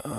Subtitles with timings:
[0.00, 0.14] Guten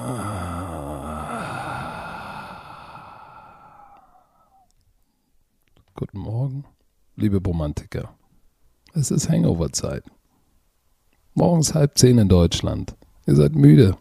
[6.13, 6.65] Morgen,
[7.15, 8.13] liebe Romantiker.
[8.93, 10.03] Es ist Hangover-Zeit.
[11.33, 12.93] Morgens halb zehn in Deutschland.
[13.25, 13.95] Ihr seid müde.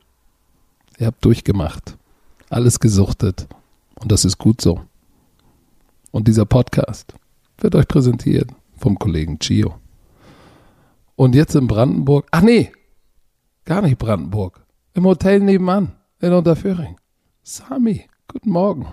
[0.98, 1.96] Ihr habt durchgemacht.
[2.50, 3.46] Alles gesuchtet.
[4.00, 4.80] Und das ist gut so.
[6.10, 7.14] Und dieser Podcast
[7.58, 9.78] wird euch präsentiert vom Kollegen Gio.
[11.14, 12.26] Und jetzt in Brandenburg.
[12.32, 12.72] Ach nee,
[13.64, 14.64] gar nicht Brandenburg.
[14.94, 16.96] Im Hotel nebenan in Unterföhring.
[17.42, 18.86] Sami, guten Morgen.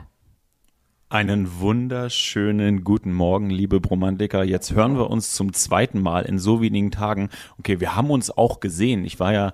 [1.10, 4.44] Einen wunderschönen guten Morgen, liebe Bromandiker.
[4.44, 7.30] Jetzt hören wir uns zum zweiten Mal in so wenigen Tagen.
[7.60, 9.06] Okay, wir haben uns auch gesehen.
[9.06, 9.54] Ich war ja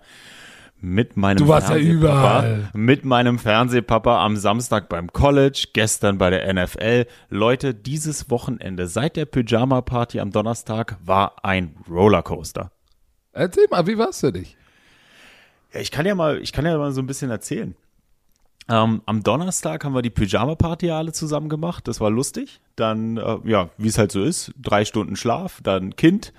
[0.79, 2.69] mit meinem Du warst ja überall.
[2.73, 7.05] mit meinem Fernsehpapa am Samstag beim College, gestern bei der NFL.
[7.29, 12.71] Leute, dieses Wochenende seit der Pyjama Party am Donnerstag war ein Rollercoaster.
[13.33, 14.57] Erzähl mal, wie war's für dich?
[15.73, 17.75] Ja, ich kann ja mal, ich kann ja mal so ein bisschen erzählen.
[18.69, 21.87] Ähm, am Donnerstag haben wir die Pyjama-Party ja alle zusammen gemacht.
[21.87, 22.61] Das war lustig.
[22.75, 26.33] Dann, äh, ja, wie es halt so ist, drei Stunden Schlaf, dann Kind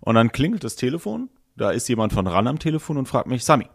[0.00, 1.28] und dann klingelt das Telefon.
[1.56, 3.66] Da ist jemand von ran am Telefon und fragt mich, Sami,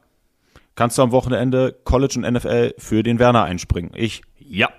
[0.75, 3.91] kannst du am Wochenende College und NFL für den Werner einspringen?
[3.95, 4.69] Ich, ja.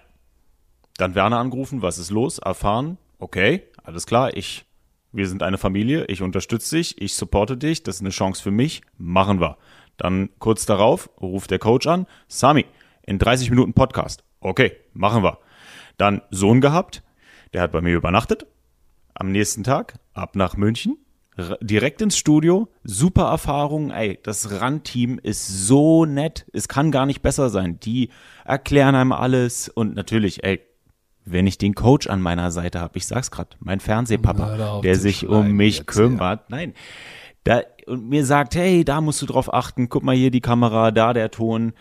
[0.97, 2.39] Dann Werner angerufen, was ist los?
[2.39, 4.67] Erfahren, okay, alles klar, ich,
[5.13, 8.51] wir sind eine Familie, ich unterstütze dich, ich supporte dich, das ist eine Chance für
[8.51, 9.57] mich, machen wir.
[10.01, 12.65] Dann kurz darauf ruft der Coach an, Sami,
[13.03, 14.25] in 30 Minuten Podcast.
[14.41, 15.39] Okay, machen wir.
[15.99, 17.03] Dann Sohn gehabt,
[17.53, 18.47] der hat bei mir übernachtet.
[19.13, 20.97] Am nächsten Tag ab nach München,
[21.61, 23.91] direkt ins Studio, super Erfahrung.
[23.91, 27.79] Ey, das RAN-Team ist so nett, es kann gar nicht besser sein.
[27.81, 28.09] Die
[28.47, 30.63] erklären einem alles und natürlich, ey,
[31.27, 35.27] wenn ich den Coach an meiner Seite habe, ich sag's grad, mein Fernsehpapa, der sich
[35.27, 36.73] um mich kümmert, nein,
[37.45, 37.61] da,
[37.91, 41.13] und mir sagt, hey, da musst du drauf achten, guck mal hier die Kamera, da
[41.13, 41.75] der Ton,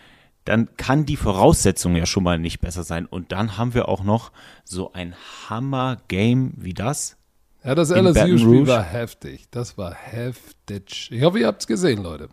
[0.44, 3.06] dann kann die Voraussetzung ja schon mal nicht besser sein.
[3.06, 4.32] Und dann haben wir auch noch
[4.64, 5.14] so ein
[5.48, 7.16] Hammer-Game wie das.
[7.64, 9.46] Ja, das LSU-Spiel war heftig.
[9.50, 11.10] Das war heftig.
[11.12, 12.28] Ich hoffe, ihr habt's gesehen, Leute.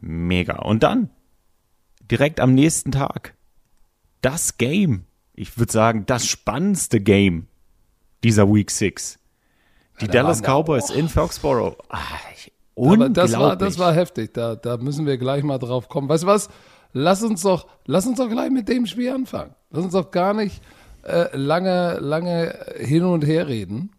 [0.00, 0.56] Mega.
[0.58, 1.10] Und dann,
[2.10, 3.34] direkt am nächsten Tag,
[4.20, 5.06] das Game.
[5.34, 7.46] Ich würde sagen, das spannendste Game
[8.22, 9.18] dieser Week 6.
[10.00, 11.76] Die da Dallas Cowboys in Foxborough.
[11.88, 11.98] Ah,
[12.76, 13.14] Aber unglaublich.
[13.14, 14.34] das war, das war heftig.
[14.34, 16.08] Da, da müssen wir gleich mal drauf kommen.
[16.08, 16.48] Weißt du was?
[16.92, 19.54] Lass uns doch, lass uns doch gleich mit dem Spiel anfangen.
[19.70, 20.60] Lass uns doch gar nicht
[21.02, 23.90] äh, lange, lange hin und her reden.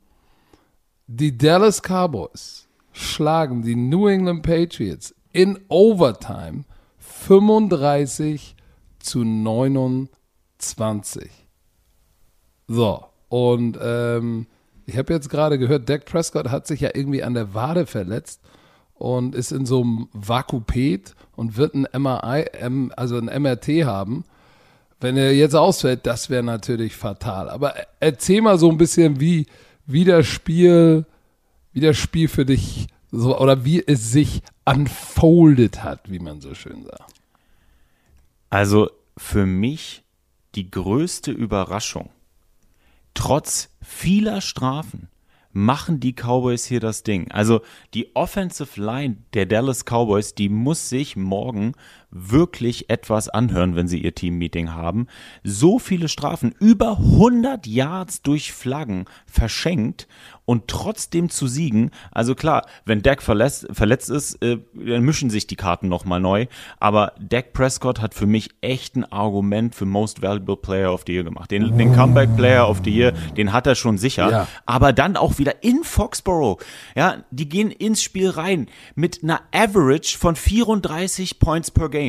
[1.07, 6.63] Die Dallas Cowboys schlagen die New England Patriots in Overtime
[6.97, 8.55] 35
[8.99, 11.29] zu 29.
[12.67, 14.47] So, und ähm,
[14.85, 18.41] ich habe jetzt gerade gehört, Dak Prescott hat sich ja irgendwie an der Wade verletzt
[18.93, 22.45] und ist in so einem Vakupet und wird ein MRI,
[22.95, 24.23] also ein MRT haben.
[25.01, 27.49] Wenn er jetzt ausfällt, das wäre natürlich fatal.
[27.49, 29.45] Aber erzähl mal so ein bisschen, wie,
[29.85, 31.05] wie das Spiel,
[31.73, 36.53] wie das Spiel für dich so oder wie es sich unfolded hat, wie man so
[36.53, 37.13] schön sagt.
[38.49, 40.03] Also für mich
[40.55, 42.09] die größte Überraschung.
[43.15, 45.09] Trotz vieler Strafen
[45.51, 47.31] machen die Cowboys hier das Ding.
[47.31, 47.61] Also
[47.93, 51.71] die Offensive Line der Dallas Cowboys, die muss sich morgen
[52.15, 55.07] wirklich etwas anhören, wenn sie ihr Teammeeting haben.
[55.43, 60.07] So viele Strafen, über 100 Yards durch Flaggen verschenkt
[60.45, 61.91] und trotzdem zu siegen.
[62.11, 66.45] Also klar, wenn Dak verletzt, verletzt ist, äh, dann mischen sich die Karten nochmal neu.
[66.79, 71.13] Aber Dak Prescott hat für mich echt ein Argument für Most Valuable Player of the
[71.13, 71.51] Year gemacht.
[71.51, 74.29] Den, den Comeback Player of the Year, den hat er schon sicher.
[74.31, 74.47] Ja.
[74.65, 76.63] Aber dann auch wieder in Foxborough.
[76.95, 82.04] Ja, die gehen ins Spiel rein mit einer Average von 34 Points per Game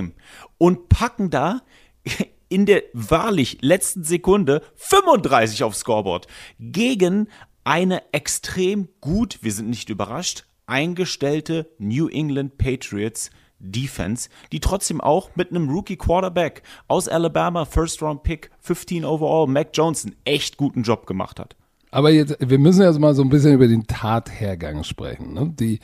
[0.59, 1.63] und packen da
[2.49, 6.27] in der wahrlich letzten Sekunde 35 aufs Scoreboard
[6.59, 7.29] gegen
[7.65, 15.31] eine extrem gut, wir sind nicht überrascht, eingestellte New England Patriots Defense, die trotzdem auch
[15.35, 20.83] mit einem Rookie Quarterback aus Alabama, First Round Pick, 15 overall, Mac einen echt guten
[20.83, 21.57] Job gemacht hat.
[21.91, 25.33] Aber jetzt, wir müssen jetzt mal so ein bisschen über den Tathergang sprechen.
[25.33, 25.55] Ne?
[25.59, 25.81] Die,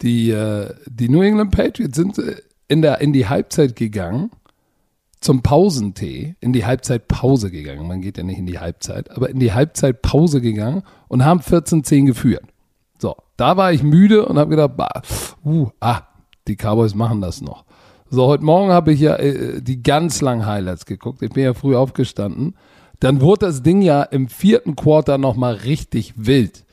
[0.00, 2.36] die, äh, die New England Patriots sind äh,
[2.70, 4.30] in, der, in die Halbzeit gegangen,
[5.20, 7.86] zum Pausentee, in die Halbzeitpause gegangen.
[7.86, 12.06] Man geht ja nicht in die Halbzeit, aber in die Halbzeitpause gegangen und haben 14-10
[12.06, 12.44] geführt.
[12.98, 15.02] So, da war ich müde und habe gedacht, bah,
[15.44, 16.02] uh, ah,
[16.46, 17.64] die Cowboys machen das noch.
[18.08, 21.22] So, heute Morgen habe ich ja äh, die ganz langen Highlights geguckt.
[21.22, 22.54] Ich bin ja früh aufgestanden.
[23.00, 26.64] Dann wurde das Ding ja im vierten Quarter nochmal richtig wild.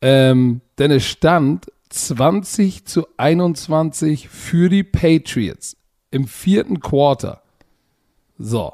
[0.00, 5.76] Ähm, denn es stand 20 zu 21 für die Patriots
[6.10, 7.42] Im vierten Quarter.
[8.38, 8.72] So.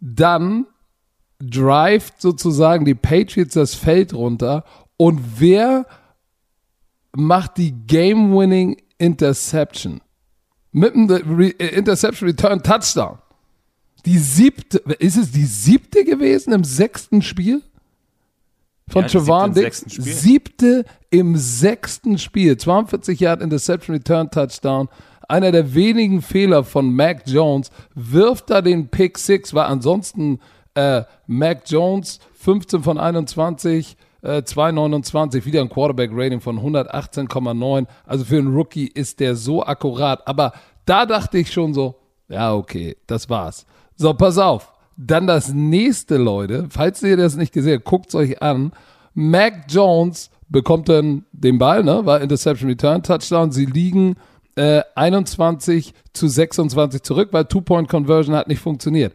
[0.00, 0.66] Dann
[1.38, 4.64] drive sozusagen die Patriots das Feld runter
[4.96, 5.86] und wer
[7.14, 10.00] macht die Game-Winning Interception?
[10.72, 13.18] Mit dem Re Interception Return Touchdown.
[14.04, 17.62] Die siebte, ist es die siebte gewesen im sechsten Spiel?
[18.88, 19.78] Von Ja, Trevon siebte im Dix.
[19.80, 20.12] sechsten Spiel.
[20.14, 22.56] Siebte im sechsten Spiel.
[22.56, 24.88] 42 Yard Interception Return Touchdown.
[25.28, 27.70] Einer der wenigen Fehler von Mac Jones.
[27.94, 30.38] Wirft da den Pick Six, war ansonsten
[30.74, 37.86] äh, Mac Jones 15 von 21, äh, 229, wieder ein Quarterback-Rating von 118,9.
[38.06, 40.26] Also für einen Rookie ist der so akkurat.
[40.28, 40.52] Aber
[40.84, 41.96] da dachte ich schon so,
[42.28, 43.66] ja, okay, das war's.
[43.96, 44.72] So, pass auf.
[44.96, 46.66] Dann das nächste, Leute.
[46.70, 48.72] Falls ihr das nicht gesehen habt, guckt euch an.
[49.14, 52.06] Mac Jones bekommt dann den Ball, ne?
[52.06, 53.50] War Interception Return Touchdown.
[53.52, 54.16] Sie liegen
[54.56, 59.12] äh, 21 zu 26 zurück, weil Two-Point-Conversion hat nicht funktioniert.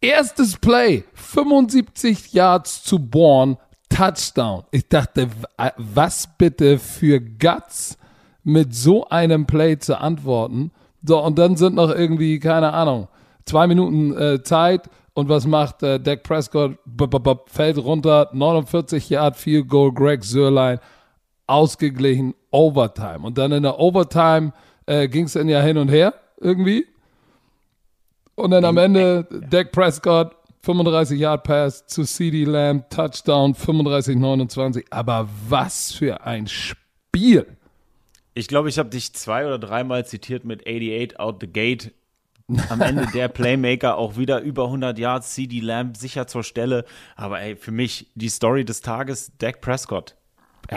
[0.00, 3.56] Erstes Play, 75 Yards zu Born,
[3.88, 4.62] Touchdown.
[4.70, 7.98] Ich dachte, w- was bitte für Guts
[8.44, 10.70] mit so einem Play zu antworten.
[11.02, 13.08] So, und dann sind noch irgendwie, keine Ahnung,
[13.44, 14.88] zwei Minuten äh, Zeit.
[15.14, 16.78] Und was macht äh, Dak Prescott?
[16.84, 20.78] B -b -b fällt runter, 49 Yard Field Goal, Greg Sörlein,
[21.46, 23.20] ausgeglichen, Overtime.
[23.20, 24.52] Und dann in der Overtime
[24.86, 26.86] äh, ging es dann ja hin und her irgendwie.
[28.34, 34.84] Und dann am Ende Dak Prescott, 35 Yard Pass zu CD Lamb, Touchdown, 35-29.
[34.90, 37.46] Aber was für ein Spiel.
[38.34, 41.92] Ich glaube, ich habe dich zwei oder dreimal zitiert mit 88 out the gate.
[42.68, 46.84] Am Ende der Playmaker auch wieder über 100 Yards, CD Lamb sicher zur Stelle.
[47.16, 50.16] Aber ey, für mich die Story des Tages, Dak Prescott.
[50.68, 50.76] Äh,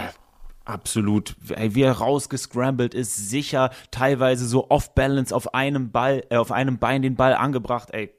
[0.65, 1.35] absolut.
[1.49, 6.77] Ey, wie er rausgescrambled ist, sicher, teilweise so off-balance auf einem Ball, äh, auf einem
[6.79, 7.89] Bein den Ball angebracht.
[7.91, 8.11] Ey,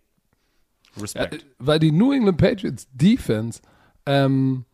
[1.00, 1.46] Respekt.
[1.58, 3.60] Weil die New England Patriots Defense
[4.06, 4.64] ähm,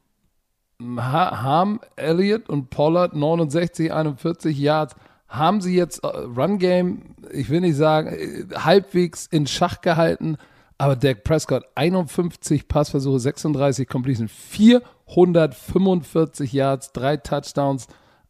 [0.81, 4.97] ha haben Elliott und Pollard 69, 41 Yards,
[5.31, 10.37] haben sie jetzt äh, Run Game, ich will nicht sagen, äh, halbwegs in Schach gehalten,
[10.77, 17.87] aber Dak Prescott 51 Passversuche, 36 Completion, 445 Yards, drei Touchdowns,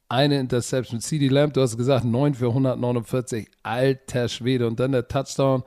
[0.08, 1.00] eine Interception.
[1.00, 4.66] CD Lamb, du hast gesagt, 9 für 149, alter Schwede.
[4.66, 5.62] Und dann der Touchdown,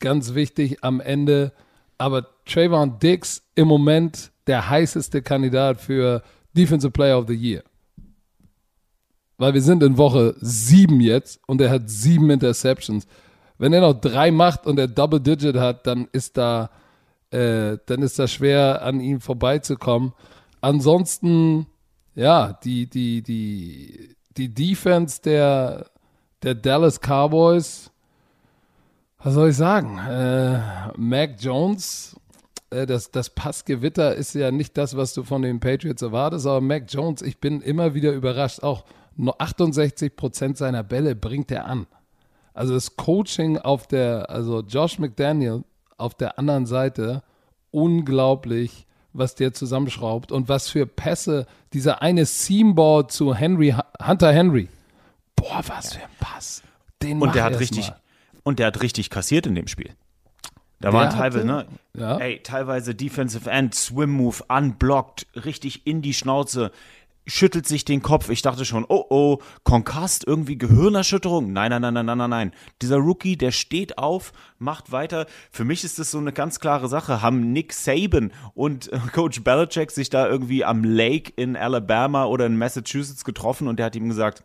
[0.00, 1.52] ganz wichtig am Ende.
[1.98, 6.22] Aber Trayvon Diggs im Moment der heißeste Kandidat für
[6.56, 7.62] Defensive Player of the Year.
[9.38, 13.06] Weil wir sind in Woche sieben jetzt und er hat sieben Interceptions.
[13.58, 16.70] Wenn er noch drei macht und er Double Digit hat, dann ist da,
[17.30, 20.12] äh, dann ist da schwer an ihm vorbeizukommen.
[20.60, 21.66] Ansonsten,
[22.14, 25.90] ja, die, die, die, die Defense der,
[26.42, 27.90] der Dallas Cowboys,
[29.18, 29.98] was soll ich sagen?
[29.98, 30.60] Äh,
[30.96, 32.16] Mac Jones,
[32.70, 36.60] äh, das, das Passgewitter ist ja nicht das, was du von den Patriots erwartest, aber
[36.60, 38.62] Mac Jones, ich bin immer wieder überrascht.
[38.62, 38.84] Auch
[39.38, 41.86] 68 Prozent seiner Bälle bringt er an.
[42.54, 45.64] Also das Coaching auf der, also Josh McDaniel
[45.96, 47.22] auf der anderen Seite,
[47.70, 53.74] unglaublich, was der zusammenschraubt und was für Pässe, dieser eine Seamball zu Henry,
[54.06, 54.68] Hunter Henry.
[55.36, 56.62] Boah, was für ein Pass.
[57.02, 58.00] Den Und der hat richtig, mal.
[58.44, 59.90] und der hat richtig kassiert in dem Spiel.
[60.80, 62.00] Da Der waren teilweise, hatte- ne?
[62.00, 62.18] ja.
[62.18, 66.72] Ey, teilweise Defensive End, Swim Move, unblocked, richtig in die Schnauze,
[67.26, 68.28] schüttelt sich den Kopf.
[68.30, 71.52] Ich dachte schon, oh oh, Concussed, irgendwie Gehirnerschütterung.
[71.52, 72.52] Nein, nein, nein, nein, nein, nein, nein.
[72.80, 75.26] Dieser Rookie, der steht auf, macht weiter.
[75.50, 77.22] Für mich ist das so eine ganz klare Sache.
[77.22, 82.46] Haben Nick Saban und äh, Coach Belichick sich da irgendwie am Lake in Alabama oder
[82.46, 84.42] in Massachusetts getroffen und der hat ihm gesagt,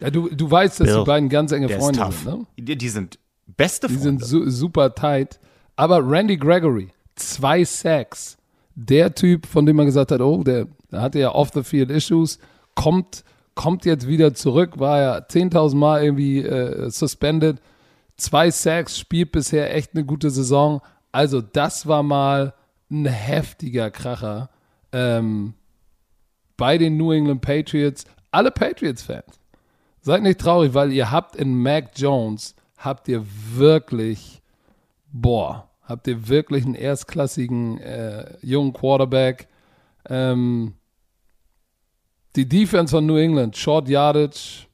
[0.00, 2.46] Ja, du, du weißt, dass Bill, die beiden ganz enge Freunde sind, ne?
[2.58, 4.24] Die, die sind beste Die Freunde.
[4.24, 5.40] sind su super tight.
[5.76, 8.36] Aber Randy Gregory, zwei Sacks.
[8.76, 12.38] Der Typ, von dem man gesagt hat, oh, der, hatte ja off-the-field-Issues,
[12.74, 17.58] kommt, kommt jetzt wieder zurück, war ja 10.000 Mal irgendwie äh, suspended.
[18.16, 20.82] Zwei Sacks, spielt bisher echt eine gute Saison.
[21.10, 22.54] Also das war mal
[22.90, 24.50] ein heftiger Kracher
[24.92, 25.54] ähm,
[26.56, 28.04] bei den New England Patriots.
[28.30, 29.40] Alle Patriots-Fans,
[30.02, 34.42] seid nicht traurig, weil ihr habt in Mac Jones, habt ihr wirklich,
[35.10, 39.48] boah, habt ihr wirklich einen erstklassigen äh, jungen Quarterback.
[40.08, 40.74] Ähm,
[42.36, 44.66] die Defense von New England, Short Yardage,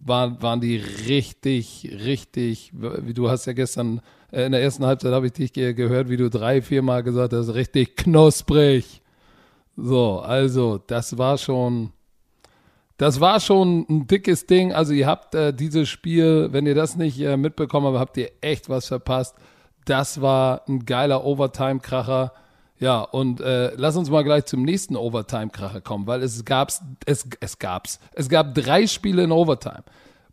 [0.00, 5.12] waren, waren die richtig, richtig, wie du hast ja gestern äh, in der ersten Halbzeit
[5.12, 9.02] habe ich dich ge gehört, wie du drei, viermal gesagt hast, richtig knusprig.
[9.76, 11.92] So, also, das war schon,
[12.96, 14.72] das war schon ein dickes Ding.
[14.72, 18.30] Also ihr habt äh, dieses Spiel, wenn ihr das nicht äh, mitbekommen habt, habt ihr
[18.40, 19.36] echt was verpasst.
[19.88, 22.34] Das war ein geiler Overtime-Kracher.
[22.78, 27.26] Ja, und äh, lass uns mal gleich zum nächsten Overtime-Kracher kommen, weil es gab's, es,
[27.40, 29.84] es gab's, es gab drei Spiele in Overtime.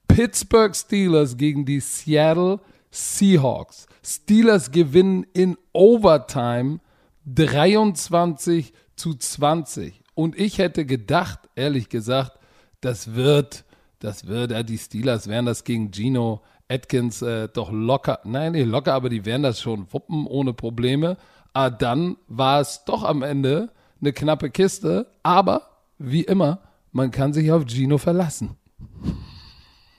[0.09, 2.59] Pittsburgh Steelers gegen die Seattle
[2.91, 3.87] Seahawks.
[4.03, 6.81] Steelers gewinnen in Overtime
[7.25, 10.01] 23 zu 20.
[10.15, 12.37] Und ich hätte gedacht, ehrlich gesagt,
[12.81, 13.63] das wird,
[13.99, 18.67] das wird, ja, die Steelers werden das gegen Gino Atkins äh, doch locker, nein, nicht
[18.67, 21.17] locker, aber die werden das schon wuppen ohne Probleme.
[21.53, 23.69] Ah, dann war es doch am Ende
[24.01, 26.59] eine knappe Kiste, aber wie immer,
[26.91, 28.57] man kann sich auf Gino verlassen.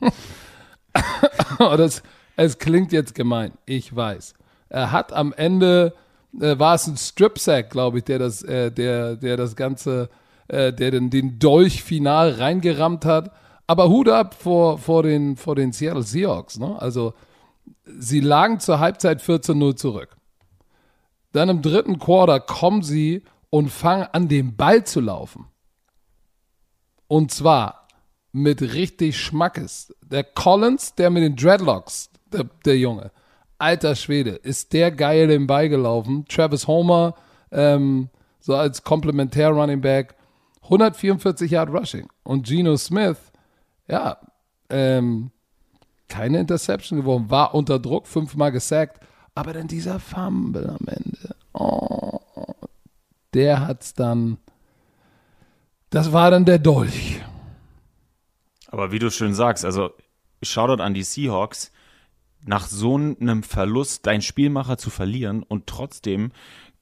[1.58, 2.02] das,
[2.37, 4.35] es klingt jetzt gemein, ich weiß.
[4.68, 5.94] Er hat am Ende,
[6.40, 10.11] äh, war es ein Strip-Sack, glaube ich, der das, äh, der, der das Ganze,
[10.49, 13.32] äh, der den, den Dolch final reingerammt hat.
[13.66, 16.58] Aber Hut ab vor, vor, den, vor den Seattle Seahawks.
[16.58, 16.80] Ne?
[16.80, 17.14] Also,
[17.85, 20.16] sie lagen zur Halbzeit 14-0 zurück.
[21.32, 25.46] Dann im dritten Quarter kommen sie und fangen an, den Ball zu laufen.
[27.08, 27.88] Und zwar
[28.32, 29.94] mit richtig Schmackes.
[30.02, 33.11] Der Collins, der mit den Dreadlocks, der, der Junge,
[33.58, 36.25] alter Schwede, ist der geil den Ball gelaufen.
[36.28, 37.14] Travis Homer,
[37.50, 40.14] ähm, so als Komplementär Running Back,
[40.64, 42.08] 144 Yard Rushing.
[42.25, 43.18] Und Geno Smith,
[43.88, 44.19] ja,
[44.71, 45.31] ähm,
[46.09, 49.00] keine Interception geworden, war unter Druck, fünfmal gesackt,
[49.35, 52.21] aber dann dieser Fumble am Ende, oh,
[53.35, 54.38] der hat's dann,
[55.90, 57.21] das war dann der Dolch.
[58.69, 59.90] Aber wie du schön sagst, also
[60.43, 61.73] Shoutout an die Seahawks,
[62.45, 66.31] nach so einem Verlust dein Spielmacher zu verlieren und trotzdem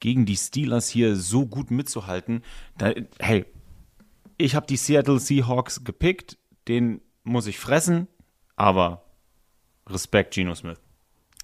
[0.01, 2.43] gegen die Steelers hier so gut mitzuhalten,
[2.77, 3.47] da, hey,
[4.37, 6.37] ich habe die Seattle Seahawks gepickt,
[6.69, 8.09] den muss ich fressen,
[8.57, 9.05] aber
[9.87, 10.81] Respekt, Geno Smith.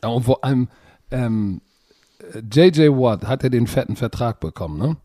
[0.03, 0.69] Und vor allem,
[1.11, 1.61] ähm,
[2.53, 4.97] JJ Watt hat ja den fetten Vertrag bekommen, ne?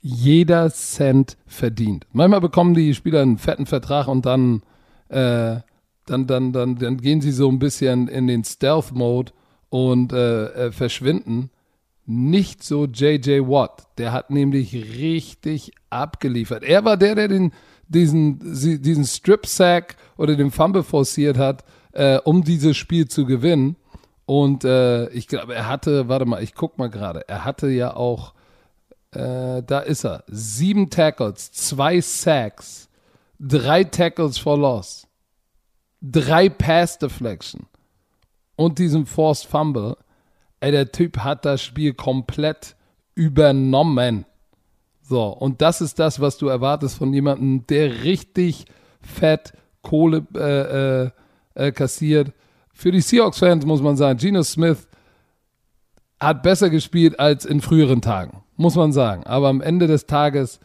[0.00, 2.06] Jeder Cent verdient.
[2.12, 4.62] Manchmal bekommen die Spieler einen fetten Vertrag und dann,
[5.08, 5.56] äh,
[6.06, 9.32] dann, dann, dann, dann gehen sie so ein bisschen in den Stealth-Mode
[9.70, 11.50] und äh, äh, verschwinden.
[12.06, 13.88] Nicht so JJ Watt.
[13.98, 16.62] Der hat nämlich richtig abgeliefert.
[16.62, 17.52] Er war der, der den,
[17.88, 18.38] diesen,
[18.82, 23.76] diesen Strip-Sack oder den Fumble forciert hat, äh, um dieses Spiel zu gewinnen.
[24.26, 27.96] Und äh, ich glaube, er hatte, warte mal, ich guck mal gerade, er hatte ja
[27.96, 28.34] auch,
[29.12, 32.90] äh, da ist er, sieben Tackles, zwei Sacks,
[33.38, 35.06] drei Tackles for Loss,
[36.02, 37.66] drei Pass Deflection
[38.56, 39.96] und diesen Forced Fumble.
[40.60, 42.76] Ey, der Typ hat das Spiel komplett
[43.14, 44.26] übernommen.
[45.08, 48.66] So, und das ist das, was du erwartest von jemandem, der richtig
[49.00, 51.10] fett Kohle äh, äh,
[51.54, 52.32] äh, kassiert.
[52.74, 54.86] Für die Seahawks-Fans muss man sagen, Geno Smith
[56.20, 59.24] hat besser gespielt als in früheren Tagen, muss man sagen.
[59.24, 60.60] Aber am Ende des Tages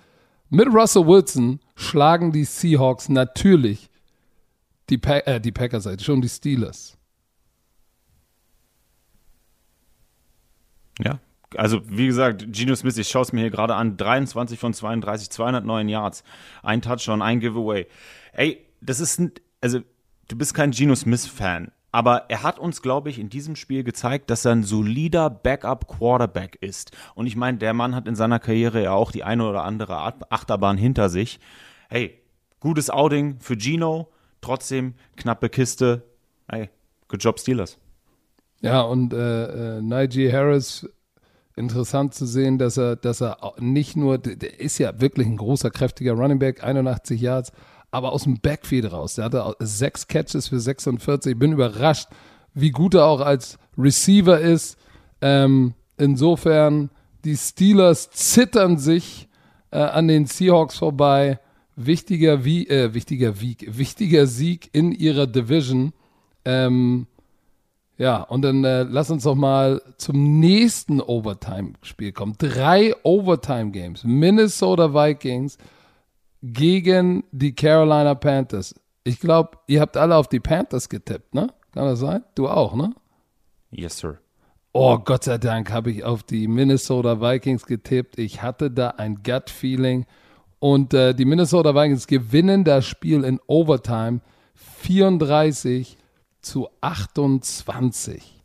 [0.49, 3.89] mit Russell Wilson schlagen die Seahawks natürlich
[4.89, 6.97] die, pa äh, die Packers, schon die Steelers.
[10.99, 11.19] Ja,
[11.57, 15.29] also wie gesagt, Geno Smith, ich schaue es mir hier gerade an, 23 von 32,
[15.29, 16.23] 209 Yards,
[16.61, 17.87] ein Touchdown, ein Giveaway.
[18.33, 19.31] Ey, das ist, ein,
[19.61, 19.79] also
[20.27, 24.29] du bist kein Geno Smith-Fan, aber er hat uns, glaube ich, in diesem Spiel gezeigt,
[24.29, 26.91] dass er ein solider Backup-Quarterback ist.
[27.13, 29.97] Und ich meine, der Mann hat in seiner Karriere ja auch die eine oder andere
[30.29, 31.39] Achterbahn hinter sich.
[31.89, 32.19] Hey,
[32.59, 34.09] gutes Outing für Gino,
[34.41, 36.03] trotzdem knappe Kiste.
[36.49, 36.69] Hey,
[37.07, 37.77] good job, Steelers.
[38.61, 40.89] Ja, und äh, äh, Najee Harris
[41.55, 45.69] interessant zu sehen, dass er, dass er nicht nur, der ist ja wirklich ein großer,
[45.69, 47.51] kräftiger Running Back, 81 Yards,
[47.91, 49.15] aber aus dem Backfield raus.
[49.15, 51.33] Der hatte sechs Catches für 46.
[51.33, 52.07] Ich bin überrascht,
[52.53, 54.77] wie gut er auch als Receiver ist.
[55.21, 56.89] Ähm, insofern,
[57.23, 59.29] die Steelers zittern sich
[59.71, 61.39] äh, an den Seahawks vorbei.
[61.75, 65.93] Wichtiger, wie, äh, wichtiger, wie, wichtiger Sieg in ihrer Division.
[66.45, 67.07] Ähm,
[67.97, 72.35] ja, und dann äh, lass uns doch mal zum nächsten Overtime-Spiel kommen.
[72.37, 74.03] Drei Overtime-Games.
[74.03, 75.57] Minnesota Vikings
[76.41, 78.73] gegen die Carolina Panthers.
[79.03, 81.47] Ich glaube, ihr habt alle auf die Panthers getippt, ne?
[81.73, 82.23] Kann das sein?
[82.35, 82.93] Du auch, ne?
[83.71, 84.19] Yes, sir.
[84.71, 88.17] Oh, Gott sei Dank habe ich auf die Minnesota Vikings getippt.
[88.17, 90.05] Ich hatte da ein Gut-Feeling.
[90.57, 94.21] Und äh, die Minnesota Vikings gewinnen das Spiel in Overtime
[94.55, 95.97] 34
[96.43, 98.43] zu 28.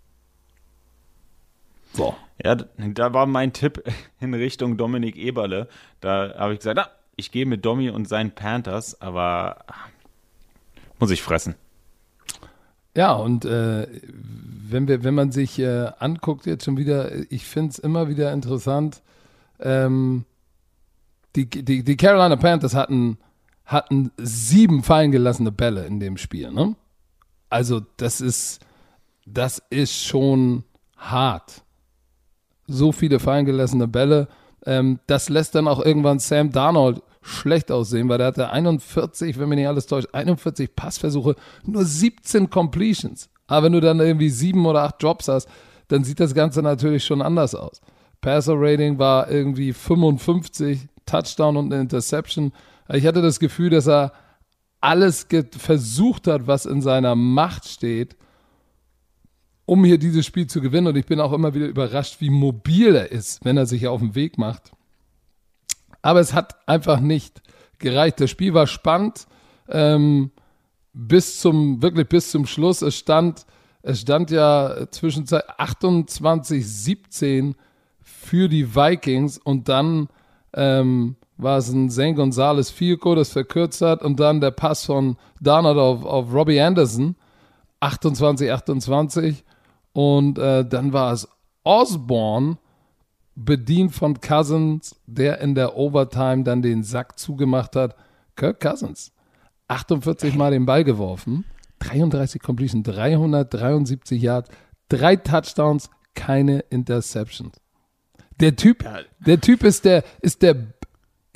[1.93, 2.15] So.
[2.43, 3.83] Ja, da war mein Tipp
[4.21, 5.69] in Richtung Dominik Eberle.
[6.01, 9.65] Da habe ich gesagt, na, ich gehe mit Domi und seinen Panthers, aber
[11.01, 11.57] muss ich fressen.
[12.97, 17.71] Ja, und äh, wenn, wir, wenn man sich äh, anguckt, jetzt schon wieder, ich finde
[17.71, 19.03] es immer wieder interessant,
[19.61, 20.25] ähm,
[21.37, 23.19] die, die, die Carolina Panthers hatten,
[23.65, 26.51] hatten sieben fallen gelassene Bälle in dem Spiel.
[26.51, 26.75] Ne?
[27.51, 28.61] Also das ist,
[29.27, 30.65] das ist schon
[30.97, 31.63] hart.
[32.67, 34.29] So viele fallen gelassene Bälle.
[34.67, 39.49] Ähm, das lässt dann auch irgendwann Sam Darnold schlecht aussehen, weil der hatte 41, wenn
[39.49, 43.29] mir nicht alles täuscht, 41 Passversuche, nur 17 Completions.
[43.47, 45.49] Aber wenn du dann irgendwie sieben oder acht Drops hast,
[45.89, 47.81] dann sieht das Ganze natürlich schon anders aus.
[48.21, 52.53] Passer Rating war irgendwie 55, Touchdown und eine Interception.
[52.93, 54.13] Ich hatte das Gefühl, dass er
[54.81, 58.17] alles versucht hat, was in seiner Macht steht,
[59.67, 60.87] um hier dieses Spiel zu gewinnen.
[60.89, 64.01] Und ich bin auch immer wieder überrascht, wie mobil er ist, wenn er sich auf
[64.01, 64.73] den Weg macht.
[66.01, 67.43] Aber es hat einfach nicht
[67.79, 68.21] gereicht.
[68.21, 69.27] Das Spiel war spannend
[69.69, 70.31] ähm,
[70.93, 72.83] bis zum wirklich bis zum Schluss.
[72.83, 73.47] Es stand
[73.83, 77.55] es stand ja zwischenzeit 28-17
[78.01, 80.09] für die Vikings und dann
[80.53, 85.17] ähm, war es ein Zane Gonzalez Fielko, das verkürzt hat und dann der Pass von
[85.41, 87.15] Darnold auf, auf Robbie Anderson
[87.81, 89.45] 28-28
[89.93, 91.29] und äh, dann war es
[91.65, 92.59] Osborne
[93.35, 97.95] bedient von Cousins, der in der Overtime dann den Sack zugemacht hat.
[98.35, 99.13] Kirk Cousins,
[99.69, 101.45] 48 Mal den Ball geworfen,
[101.81, 104.51] 33 Completion, 373 Yards,
[104.89, 107.61] drei Touchdowns, keine Interceptions.
[108.41, 108.85] Der Typ,
[109.19, 110.55] der Typ ist der, ist der,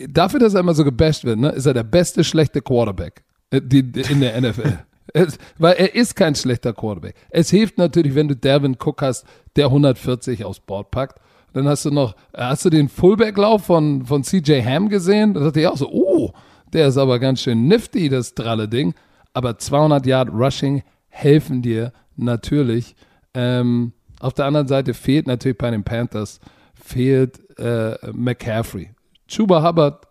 [0.09, 3.59] dafür, dass er immer so gebasht wird, ne, ist er der beste schlechte Quarterback äh,
[3.59, 4.79] in der NFL.
[5.15, 7.17] Es, weil er ist kein schlechter Quarterback.
[7.29, 11.21] Es hilft natürlich, wenn du Devin Cook hast, der 140 aufs Board packt.
[11.53, 15.35] Dann hast du noch, hast du den Fullback-Lauf von, von CJ Ham gesehen?
[15.35, 16.33] Da dachte ich auch so, oh,
[16.73, 18.95] der ist aber ganz schön nifty, das dralle Ding.
[19.35, 22.95] Aber 200 Yard Rushing helfen dir natürlich.
[23.35, 26.41] Ähm, auf der anderen Seite fehlt natürlich bei den Panthers,
[26.75, 28.91] fehlt äh, McCaffrey.
[29.33, 30.07] Chuba Hubbard,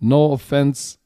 [0.00, 0.98] no offense,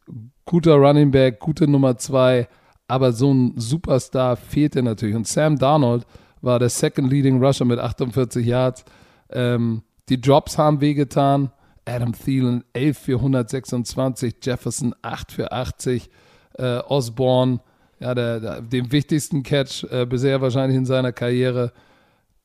[0.47, 2.49] guter Running Back, gute Nummer zwei,
[2.89, 5.15] aber so ein Superstar fehlte natürlich.
[5.15, 6.07] Und Sam Darnold
[6.41, 8.87] war der Second Leading Rusher mit 48 Yards.
[9.29, 11.51] Ähm, die Drops haben wehgetan.
[11.85, 16.09] Adam Thielen 11 für 126, Jefferson 8 für 80,
[16.55, 17.61] äh, Osborne,
[17.99, 21.73] ja, der, der, dem wichtigsten Catch äh, bisher wahrscheinlich in seiner Karriere.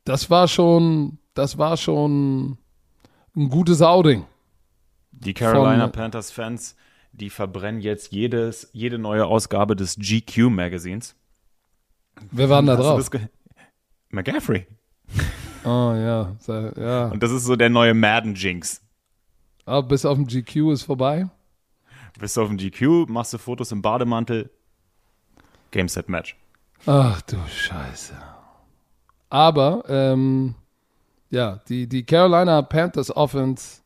[0.03, 2.57] Das war schon, das war schon
[3.35, 4.25] ein gutes Outing.
[5.19, 6.75] Die Carolina Von, Panthers Fans,
[7.11, 11.15] die verbrennen jetzt jedes, jede neue Ausgabe des GQ Magazins.
[12.31, 13.09] Wer war denn da drauf?
[14.09, 14.67] McGaffrey.
[15.63, 16.35] Oh ja,
[16.77, 17.07] ja.
[17.07, 18.81] Und das ist so der neue Madden Jinx.
[19.65, 21.27] Aber bis auf den GQ ist vorbei.
[22.19, 24.49] Bis auf den GQ, machst du Fotos im Bademantel.
[25.71, 26.37] Game Set Match.
[26.85, 28.13] Ach du Scheiße.
[29.29, 30.55] Aber, ähm,
[31.29, 33.81] ja, die, die Carolina Panthers Offense,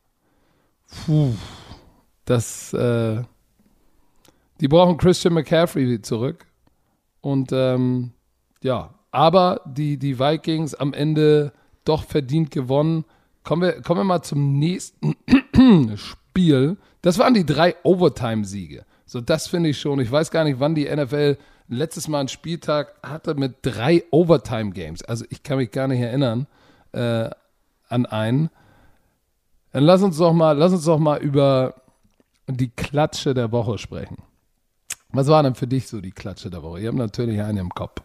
[0.90, 1.34] puh,
[2.26, 3.24] das, äh,
[4.60, 6.46] die brauchen Christian McCaffrey zurück.
[7.22, 8.12] Und, ähm,
[8.62, 11.54] ja, aber die, die Vikings am Ende
[11.86, 13.06] doch verdient gewonnen.
[13.44, 15.16] Kommen wir, kommen wir mal zum nächsten
[15.96, 16.78] Spiel.
[17.02, 18.86] Das waren die drei Overtime-Siege.
[19.06, 20.00] So, das finde ich schon.
[20.00, 25.04] Ich weiß gar nicht, wann die NFL letztes Mal einen Spieltag hatte mit drei Overtime-Games.
[25.04, 26.48] Also ich kann mich gar nicht erinnern
[26.92, 27.30] äh,
[27.88, 28.50] an einen.
[29.72, 31.76] Dann lass uns doch mal, lass uns doch mal über
[32.48, 34.18] die Klatsche der Woche sprechen.
[35.10, 36.82] Was war denn für dich so die Klatsche der Woche?
[36.82, 38.02] Ihr habt natürlich einen im Kopf.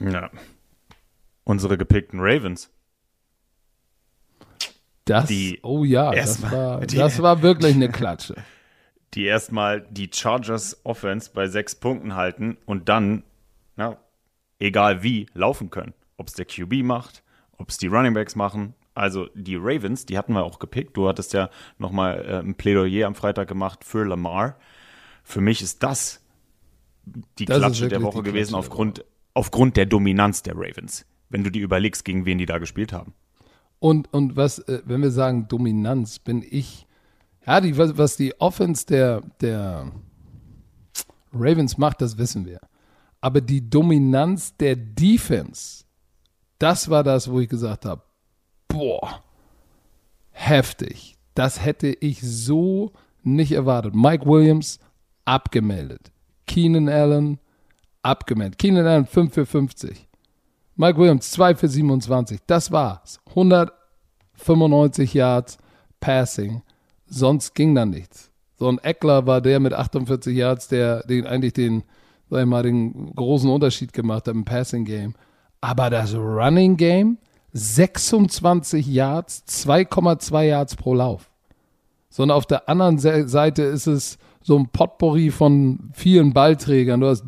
[0.00, 0.30] Ja,
[1.44, 2.70] unsere gepickten Ravens.
[5.04, 8.36] Das, die oh ja, das war, die, das war wirklich eine Klatsche.
[9.14, 13.24] Die erstmal die Chargers Offense bei sechs Punkten halten und dann,
[13.74, 13.96] na,
[14.58, 15.94] egal wie, laufen können.
[16.18, 17.22] Ob es der QB macht,
[17.56, 18.74] ob es die Running Backs machen.
[18.98, 20.96] Also die Ravens, die hatten wir auch gepickt.
[20.96, 24.56] Du hattest ja nochmal äh, ein Plädoyer am Freitag gemacht für Lamar.
[25.22, 26.24] Für mich ist das
[27.38, 31.62] die das Klatsche der Woche gewesen aufgrund, aufgrund der Dominanz der Ravens wenn du dir
[31.62, 33.14] überlegst, gegen wen die da gespielt haben.
[33.78, 36.86] Und, und was, äh, wenn wir sagen Dominanz, bin ich,
[37.46, 39.92] ja, die, was, was die Offense der, der
[41.32, 42.60] Ravens macht, das wissen wir.
[43.20, 45.84] Aber die Dominanz der Defense,
[46.58, 48.02] das war das, wo ich gesagt habe,
[48.68, 49.22] boah,
[50.30, 51.16] heftig.
[51.34, 53.94] Das hätte ich so nicht erwartet.
[53.94, 54.78] Mike Williams
[55.24, 56.10] abgemeldet.
[56.46, 57.38] Keenan Allen
[58.02, 58.58] abgemeldet.
[58.58, 60.08] Keenan Allen 5 für 50.
[60.76, 62.40] Mike Williams 2 für 27.
[62.46, 63.20] Das war's.
[63.28, 65.58] 195 Yards
[66.00, 66.62] Passing.
[67.06, 68.30] Sonst ging da nichts.
[68.58, 71.84] So ein Eckler war der mit 48 Yards, der den eigentlich den,
[72.28, 75.14] sag ich mal, den großen Unterschied gemacht hat im Passing Game.
[75.60, 77.18] Aber das Running Game,
[77.52, 81.30] 26 Yards, 2,2 Yards pro Lauf.
[82.10, 87.00] Sondern auf der anderen Seite ist es so ein Potpourri von vielen Ballträgern.
[87.00, 87.24] Du hast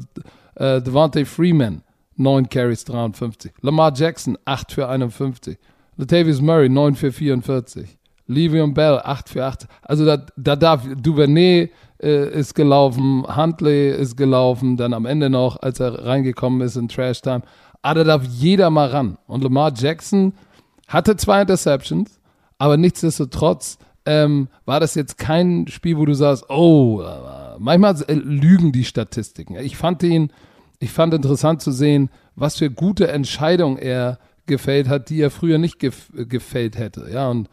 [0.55, 1.83] äh, Devontae Freeman,
[2.17, 3.53] 9 Carries, 53.
[3.61, 5.59] Lamar Jackson, 8 für 51.
[5.97, 7.99] Latavius Murray, 9 für 44.
[8.29, 9.67] Le'Veon Bell, 8 für 8.
[9.83, 15.61] Also da, da darf Duvernay äh, ist gelaufen, Huntley ist gelaufen, dann am Ende noch,
[15.61, 17.43] als er reingekommen ist in Trash Time.
[17.83, 19.19] Ah, da darf jeder mal ran.
[19.27, 20.35] Und Lamar Jackson
[20.87, 22.21] hatte zwei Interceptions,
[22.59, 28.15] aber nichtsdestotrotz ähm, war das jetzt kein Spiel, wo du sagst, oh, äh, manchmal äh,
[28.15, 29.57] lügen die Statistiken.
[29.57, 30.31] Ich fand ihn,
[30.79, 35.59] ich fand interessant zu sehen, was für gute Entscheidungen er gefällt hat, die er früher
[35.59, 37.09] nicht gef gefällt hätte.
[37.13, 37.49] Ja, und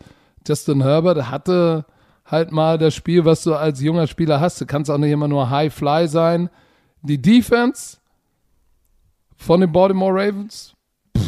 [0.48, 1.86] Justin Herbert hatte
[2.26, 4.60] halt mal das Spiel, was du als junger Spieler hast.
[4.60, 6.50] Du kannst auch nicht immer nur High Fly sein.
[7.02, 7.98] Die Defense
[9.38, 10.73] von den Baltimore Ravens,
[11.17, 11.23] pff,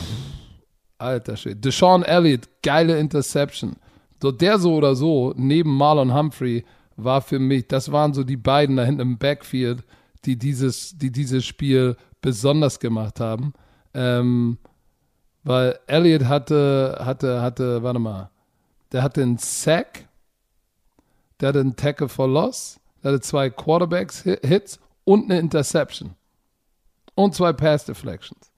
[0.97, 1.63] alter Shit.
[1.63, 3.75] Deshaun Elliott, geile Interception.
[4.21, 6.65] So der so oder so, neben Marlon Humphrey,
[6.97, 9.83] war für mich, das waren so die beiden da hinten im Backfield,
[10.25, 13.53] die dieses, die dieses Spiel besonders gemacht haben.
[13.93, 14.57] Ähm,
[15.43, 18.29] weil Elliott hatte, hatte, hatte, warte mal,
[18.91, 20.07] der hatte einen Sack,
[21.39, 26.15] der hatte einen Tackle for Loss, der hatte zwei Quarterbacks-Hits und eine Interception.
[27.19, 28.49] Und zwei Pass-Deflections.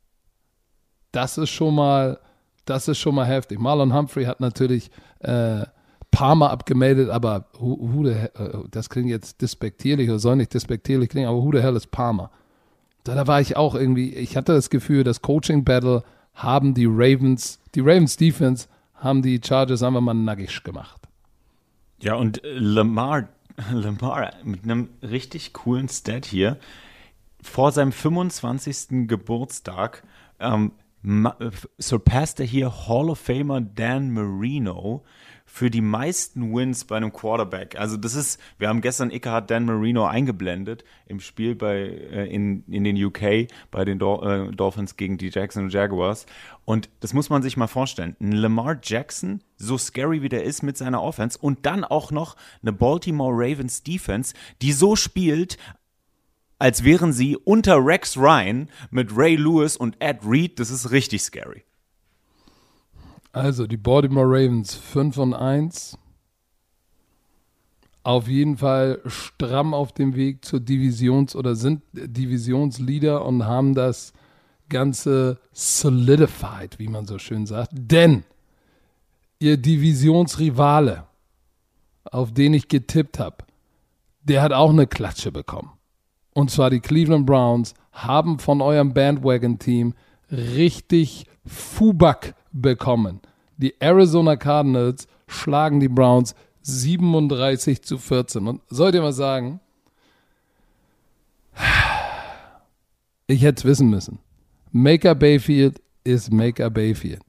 [1.12, 2.20] Das ist schon mal,
[2.66, 3.60] das ist schon mal heftig.
[3.60, 5.64] Marlon Humphrey hat natürlich äh,
[6.12, 11.10] Palmer abgemeldet, aber who, who the, uh, das klingt jetzt despektierlich oder soll nicht despektierlich
[11.10, 12.30] klingen, aber who the hell ist Palmer?
[13.04, 16.04] Da, da war ich auch irgendwie, ich hatte das Gefühl, das Coaching-Battle
[16.36, 21.02] haben die Ravens, die Ravens Defense haben die Chargers einfach mal nackig gemacht.
[22.00, 23.28] Ja, und Lamar,
[23.72, 26.60] Lamar mit einem richtig coolen Stat hier,
[27.42, 29.08] vor seinem 25.
[29.08, 30.04] Geburtstag
[30.40, 30.72] ähm,
[31.80, 35.04] surpasste hier Hall of Famer Dan Marino
[35.46, 37.78] für die meisten Wins bei einem Quarterback.
[37.78, 42.64] Also das ist, wir haben gestern Icke Dan Marino eingeblendet im Spiel bei äh, in,
[42.68, 46.26] in den UK bei den Dol äh, Dolphins gegen die Jackson Jaguars.
[46.64, 48.16] Und das muss man sich mal vorstellen.
[48.22, 52.38] Ein Lamar Jackson, so scary wie der ist mit seiner Offense und dann auch noch
[52.62, 55.58] eine Baltimore Ravens Defense, die so spielt,
[56.62, 60.60] als wären sie unter Rex Ryan mit Ray Lewis und Ed Reed.
[60.60, 61.64] Das ist richtig scary.
[63.34, 65.98] Also die Baltimore Ravens 5 und 1.
[68.04, 74.14] Auf jeden Fall stramm auf dem Weg zur Divisions- oder sind Divisionsleader und haben das
[74.70, 77.72] Ganze solidified, wie man so schön sagt.
[77.74, 78.24] Denn
[79.40, 81.08] ihr Divisionsrivale,
[82.04, 83.38] auf den ich getippt habe,
[84.22, 85.72] der hat auch eine Klatsche bekommen
[86.34, 89.94] und zwar die Cleveland Browns, haben von eurem Bandwagon-Team
[90.32, 93.20] richtig Fubak bekommen.
[93.58, 98.48] Die Arizona Cardinals schlagen die Browns 37 zu 14.
[98.48, 99.60] Und sollt ihr mal sagen,
[103.28, 104.20] ich hätte es wissen müssen.
[104.72, 107.22] Maker Bayfield ist Maker Bayfield.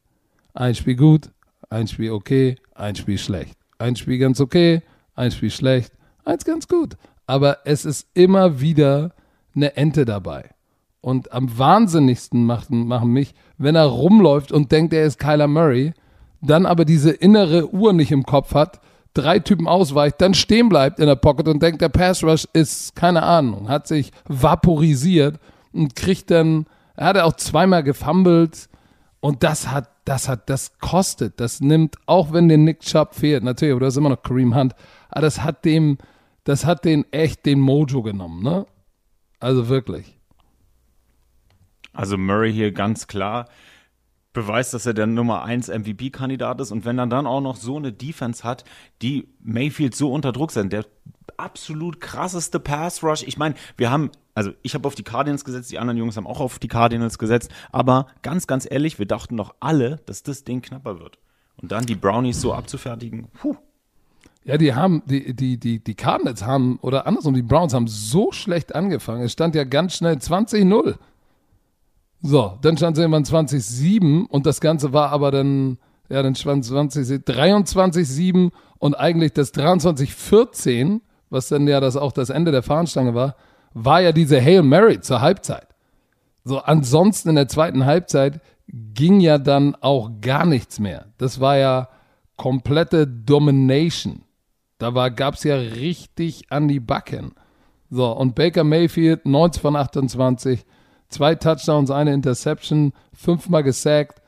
[0.54, 1.30] Ein Spiel gut,
[1.70, 3.58] ein Spiel okay, ein Spiel schlecht.
[3.78, 4.82] Ein Spiel ganz okay,
[5.14, 5.92] ein Spiel schlecht,
[6.24, 6.96] eins ganz gut
[7.32, 9.12] aber es ist immer wieder
[9.56, 10.50] eine Ente dabei.
[11.00, 15.94] Und am wahnsinnigsten machen, machen mich, wenn er rumläuft und denkt, er ist Kyler Murray,
[16.42, 18.82] dann aber diese innere Uhr nicht im Kopf hat,
[19.14, 22.94] drei Typen ausweicht, dann stehen bleibt in der Pocket und denkt, der Pass Rush ist,
[22.96, 25.40] keine Ahnung, hat sich vaporisiert
[25.72, 26.66] und kriegt dann,
[26.96, 28.68] er hat auch zweimal gefumbled
[29.20, 33.42] und das hat, das hat, das kostet, das nimmt, auch wenn der Nick Chubb fehlt,
[33.42, 34.74] natürlich, aber du hast immer noch Kareem Hunt,
[35.08, 35.96] aber das hat dem,
[36.44, 38.66] das hat den echt den Mojo genommen, ne?
[39.38, 40.18] Also wirklich.
[41.92, 43.48] Also Murray hier ganz klar
[44.32, 46.70] beweist, dass er der Nummer 1 MVP-Kandidat ist.
[46.70, 48.64] Und wenn er dann auch noch so eine Defense hat,
[49.02, 50.86] die Mayfield so unter Druck sind, der
[51.36, 53.24] absolut krasseste Pass-Rush.
[53.24, 56.26] Ich meine, wir haben, also ich habe auf die Cardinals gesetzt, die anderen Jungs haben
[56.26, 57.50] auch auf die Cardinals gesetzt.
[57.72, 61.18] Aber ganz, ganz ehrlich, wir dachten doch alle, dass das Ding knapper wird.
[61.60, 63.56] Und dann die Brownies so abzufertigen, puh.
[64.44, 68.32] Ja, die haben, die, die, die, die Cardinals haben, oder andersrum, die Browns haben so
[68.32, 69.22] schlecht angefangen.
[69.22, 70.96] Es stand ja ganz schnell 20-0.
[72.22, 75.78] So, dann stand es irgendwann 20-7 und das Ganze war aber dann,
[76.08, 81.00] ja, dann stand 20, 23-7 und eigentlich das 23-14,
[81.30, 83.36] was dann ja das auch das Ende der Fahnenstange war,
[83.74, 85.68] war ja diese Hail Mary zur Halbzeit.
[86.44, 91.06] So, ansonsten in der zweiten Halbzeit ging ja dann auch gar nichts mehr.
[91.18, 91.88] Das war ja
[92.36, 94.22] komplette Domination
[94.82, 97.32] Da gab es ja richtig an die Backen.
[97.88, 100.64] So, und Baker Mayfield, 19 von 28,
[101.08, 104.20] zwei Touchdowns, eine Interception, fünfmal gesackt.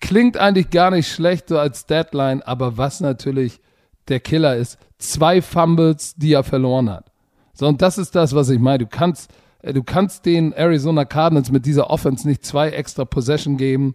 [0.00, 3.60] Klingt eigentlich gar nicht schlecht so als Deadline, aber was natürlich
[4.08, 7.12] der Killer ist, zwei Fumbles, die er verloren hat.
[7.52, 8.78] So, und das ist das, was ich meine.
[8.78, 9.30] Du kannst,
[9.62, 13.94] äh, du kannst den Arizona Cardinals mit dieser Offense nicht zwei extra Possession geben.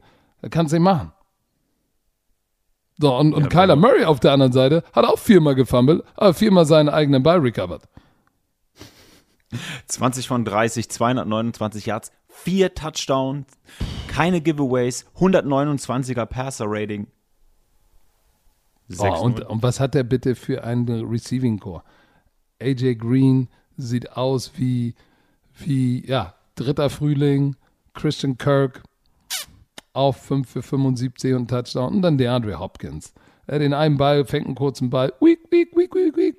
[0.49, 1.11] Kannst du nicht machen.
[3.01, 6.33] So, und, und ja, Kyler Murray auf der anderen Seite hat auch viermal gefummelt, aber
[6.33, 7.81] viermal seinen eigenen Ball recovered.
[9.87, 13.47] 20 von 30, 229 Yards, vier Touchdowns,
[14.07, 17.07] keine Giveaways, 129er Passer-Rating.
[18.99, 21.83] Oh, und, und was hat der bitte für einen Receiving Core?
[22.61, 24.95] AJ Green sieht aus wie,
[25.57, 27.55] wie, ja, dritter Frühling,
[27.93, 28.83] Christian Kirk
[29.93, 33.13] auf 5 für 75 und Touchdown und dann DeAndre Hopkins.
[33.47, 36.35] Er den einen Ball, fängt einen kurzen Ball, weak, weak, weak, weak, weak,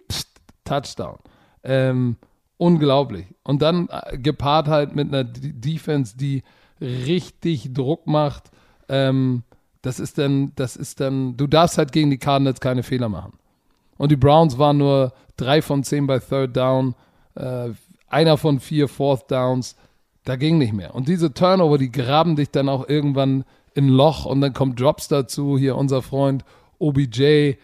[0.64, 1.18] Touchdown.
[1.62, 2.16] Ähm,
[2.56, 3.26] unglaublich.
[3.44, 6.42] Und dann äh, gepaart halt mit einer Defense, die
[6.80, 8.50] richtig Druck macht.
[8.88, 9.42] Ähm,
[9.82, 13.32] das ist dann, das ist dann, du darfst halt gegen die Cardinals keine Fehler machen.
[13.98, 16.94] Und die Browns waren nur drei von zehn bei Third Down,
[17.34, 17.70] äh,
[18.08, 19.76] einer von vier Fourth Downs.
[20.24, 20.94] Da ging nicht mehr.
[20.94, 24.80] Und diese Turnover, die graben dich dann auch irgendwann in ein Loch und dann kommt
[24.80, 25.58] Drops dazu.
[25.58, 26.44] Hier unser Freund
[26.78, 27.54] OBJ,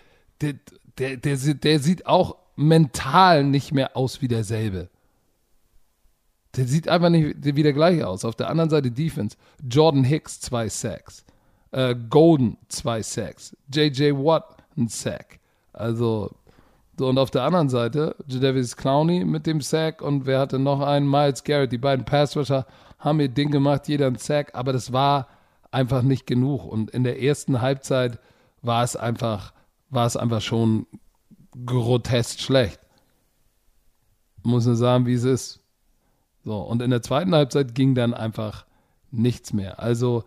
[0.40, 0.55] der,
[0.99, 4.88] der, der, der sieht auch mental nicht mehr aus wie derselbe.
[6.57, 8.25] Der sieht einfach nicht wieder gleich aus.
[8.25, 9.37] Auf der anderen Seite Defense.
[9.68, 11.25] Jordan Hicks, zwei Sacks.
[11.71, 13.57] Äh, Golden, zwei Sacks.
[13.73, 14.16] J.J.
[14.16, 15.38] Watt, ein Sack.
[15.73, 16.35] Also, so,
[17.01, 21.09] und auf der anderen Seite Jadavis Clowney mit dem Sack und wer hatte noch einen?
[21.09, 21.73] Miles Garrett.
[21.73, 22.67] Die beiden Passrusher
[22.99, 25.29] haben ihr Ding gemacht, jeder ein Sack, aber das war
[25.71, 26.65] einfach nicht genug.
[26.65, 28.19] Und in der ersten Halbzeit
[28.63, 29.53] war es einfach,
[29.91, 30.87] war es einfach schon
[31.65, 32.81] grotesk schlecht.
[34.43, 35.61] Muss nur sagen, wie es ist.
[36.45, 38.67] So, und in der zweiten Halbzeit ging dann einfach
[39.11, 39.81] nichts mehr.
[39.81, 40.25] Also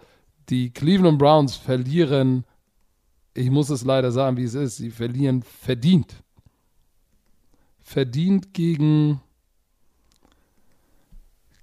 [0.50, 2.46] die Cleveland Browns verlieren,
[3.34, 6.24] ich muss es leider sagen, wie es ist, sie verlieren verdient.
[7.92, 9.20] Verdient gegen,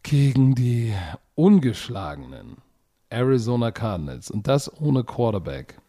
[0.03, 0.93] gegen die
[1.35, 2.59] ungeschlagenen
[3.09, 5.81] Arizona Cardinals und das ohne Quarterback.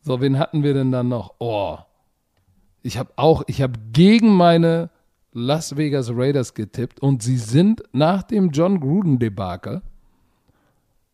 [0.00, 1.34] So, wen hatten wir denn dann noch?
[1.38, 1.78] Oh,
[2.82, 4.90] ich habe auch, ich habe gegen meine
[5.30, 9.82] Las Vegas Raiders getippt und sie sind nach dem John Gruden-Debakel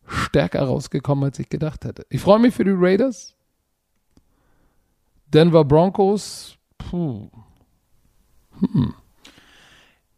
[0.07, 2.07] stärker rausgekommen, als ich gedacht hätte.
[2.09, 3.35] Ich freue mich für die Raiders.
[5.31, 7.29] Denver Broncos, puh.
[8.59, 8.93] Hm.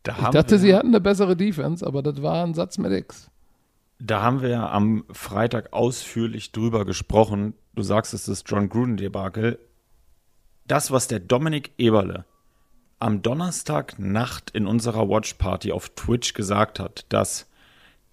[0.08, 3.30] ich dachte, wir, sie hatten eine bessere Defense, aber das war ein Satz mit X.
[4.00, 7.54] Da haben wir am Freitag ausführlich drüber gesprochen.
[7.76, 9.60] Du sagst, es ist John Gruden-Debakel
[10.70, 12.26] das, was der Dominik Eberle
[13.00, 17.48] am Donnerstagnacht in unserer Watchparty auf Twitch gesagt hat, dass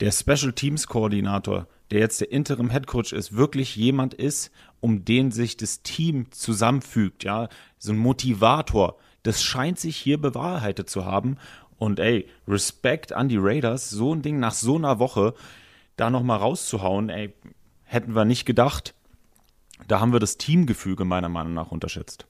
[0.00, 5.04] der Special Teams Koordinator, der jetzt der Interim Head Coach ist, wirklich jemand ist, um
[5.04, 8.96] den sich das Team zusammenfügt, ja, so ein Motivator.
[9.26, 11.36] Das scheint sich hier bewahrheitet zu haben.
[11.78, 15.34] Und ey, Respekt an die Raiders, so ein Ding nach so einer Woche
[15.96, 17.34] da nochmal rauszuhauen, ey,
[17.84, 18.94] hätten wir nicht gedacht.
[19.88, 22.26] Da haben wir das Teamgefüge meiner Meinung nach unterschätzt.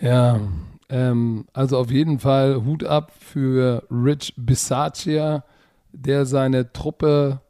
[0.00, 0.40] Ja,
[0.88, 5.44] ähm, also auf jeden Fall Hut ab für Rich Bisaccia,
[5.92, 7.40] der seine Truppe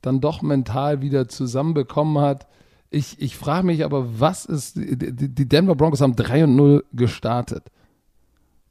[0.00, 2.46] dann doch mental wieder zusammenbekommen hat.
[2.92, 7.64] Ich, ich frage mich aber, was ist, die Denver Broncos haben 3 und 0 gestartet.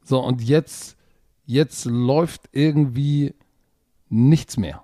[0.04, 0.96] So, und jetzt,
[1.46, 3.34] jetzt läuft irgendwie
[4.10, 4.84] nichts mehr.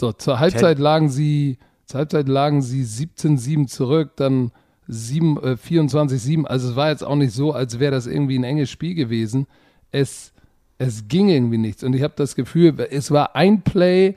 [0.00, 4.50] So, zur Halbzeit lagen sie, zur Halbzeit lagen sie 17-7 zurück, dann
[4.88, 6.44] 7, äh, 24-7.
[6.44, 9.46] Also es war jetzt auch nicht so, als wäre das irgendwie ein enges Spiel gewesen.
[9.92, 10.32] Es,
[10.78, 11.84] es ging irgendwie nichts.
[11.84, 14.16] Und ich habe das Gefühl, es war ein Play,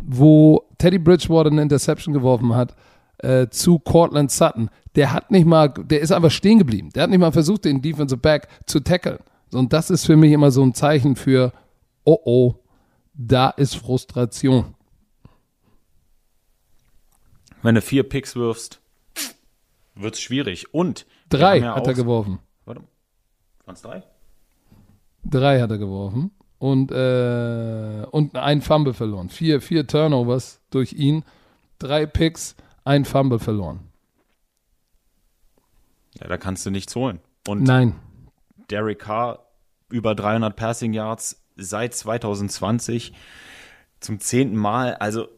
[0.00, 2.74] wo Teddy Bridgewater eine Interception geworfen hat
[3.18, 4.70] äh, zu Cortland Sutton.
[4.94, 6.90] Der hat nicht mal, der ist einfach stehen geblieben.
[6.94, 9.18] Der hat nicht mal versucht, den Defensive Back zu tackeln.
[9.52, 11.52] Und das ist für mich immer so ein Zeichen für,
[12.04, 12.54] oh oh,
[13.14, 14.74] da ist Frustration.
[17.62, 18.80] Wenn du vier Picks wirfst,
[19.94, 20.74] wird es schwierig.
[20.74, 22.38] Und drei ja hat er geworfen.
[22.64, 22.82] Warte,
[23.64, 24.02] waren es drei?
[25.24, 26.30] Drei hat er geworfen
[26.66, 29.28] und, äh, und ein Fumble verloren.
[29.28, 31.24] Vier, vier Turnovers durch ihn,
[31.78, 33.80] drei Picks, ein Fumble verloren.
[36.20, 37.20] Ja, da kannst du nichts holen.
[37.46, 37.94] Und Nein.
[38.68, 39.46] Derek Carr
[39.90, 43.12] über 300 Passing Yards seit 2020
[44.00, 44.94] zum zehnten Mal.
[44.94, 45.28] Also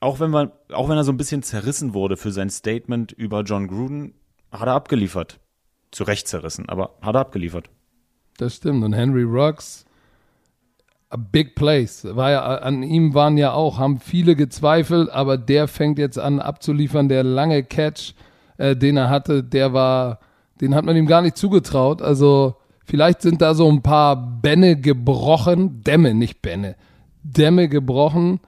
[0.00, 3.42] auch wenn, man, auch wenn er so ein bisschen zerrissen wurde für sein Statement über
[3.42, 4.14] John Gruden,
[4.50, 5.40] hat er abgeliefert.
[5.90, 7.68] Zu Recht zerrissen, aber hat er abgeliefert.
[8.38, 8.84] Das stimmt.
[8.84, 9.85] Und Henry Ruggs,
[11.32, 12.06] big place.
[12.16, 16.40] War ja, an ihm waren ja auch, haben viele gezweifelt, aber der fängt jetzt an
[16.40, 17.08] abzuliefern.
[17.08, 18.14] Der lange Catch,
[18.58, 20.20] äh, den er hatte, der war,
[20.60, 22.02] den hat man ihm gar nicht zugetraut.
[22.02, 26.76] Also vielleicht sind da so ein paar Bänne gebrochen, Dämme, nicht Bänne,
[27.22, 28.40] Dämme gebrochen.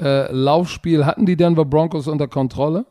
[0.00, 2.86] Äh, Laufspiel hatten die Denver Broncos unter Kontrolle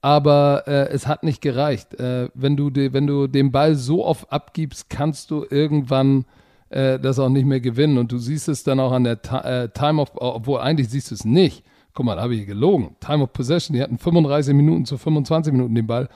[0.00, 1.94] aber äh, es hat nicht gereicht.
[1.94, 6.24] Äh, wenn, du de, wenn du den Ball so oft abgibst, kannst du irgendwann
[6.70, 7.98] äh, das auch nicht mehr gewinnen.
[7.98, 11.14] Und du siehst es dann auch an der äh, Time of, obwohl eigentlich siehst du
[11.14, 11.64] es nicht.
[11.94, 12.96] Guck mal, da habe ich gelogen.
[13.00, 16.08] Time of Possession, die hatten 35 Minuten zu 25 Minuten den Ball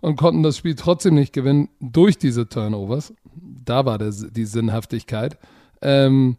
[0.00, 3.14] und konnten das Spiel trotzdem nicht gewinnen durch diese Turnovers.
[3.34, 5.38] Da war das, die Sinnhaftigkeit.
[5.82, 6.36] Ähm,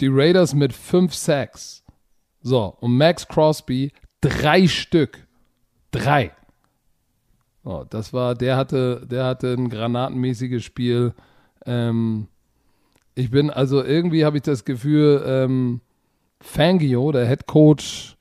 [0.00, 1.84] die Raiders mit 5 Sacks.
[2.42, 5.26] So, und Max Crosby drei Stück.
[5.90, 6.32] Drei.
[7.64, 11.14] Oh, das war, der hatte, der hatte ein granatenmäßiges Spiel.
[11.66, 12.28] Ähm,
[13.20, 15.80] ich bin, also irgendwie habe ich das Gefühl, ähm,
[16.40, 18.16] Fangio, der Head Coach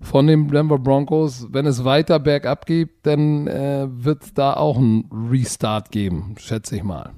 [0.00, 4.78] von den Denver Broncos, wenn es weiter bergab geht, dann äh, wird es da auch
[4.78, 7.12] einen Restart geben, schätze ich mal.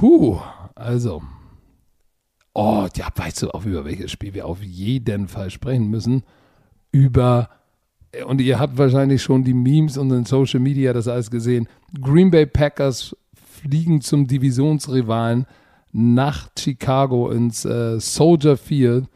[0.00, 0.40] Huh,
[0.74, 1.22] also.
[2.52, 6.24] Oh, ja, weißt du auch, über welches Spiel wir auf jeden Fall sprechen müssen?
[6.90, 7.50] Über
[8.24, 11.68] und ihr habt wahrscheinlich schon die Memes und in Social Media das alles gesehen.
[12.00, 13.14] Green Bay Packers
[13.66, 15.46] fliegen zum Divisionsrivalen
[15.92, 19.06] nach Chicago ins äh, Soldier Field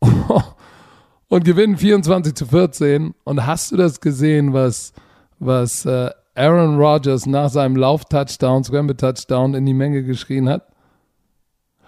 [1.28, 3.14] und gewinnen 24 zu 14.
[3.24, 4.92] Und hast du das gesehen, was,
[5.38, 10.66] was äh, Aaron Rodgers nach seinem Lauf-Touchdown, Scramble-Touchdown in die Menge geschrien hat?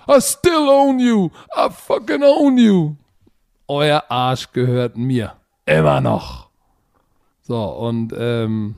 [0.08, 1.30] I still own you!
[1.56, 2.96] I fucking own you!
[3.68, 5.34] Euer Arsch gehört mir.
[5.66, 6.48] Immer noch.
[7.42, 8.76] So, und ähm,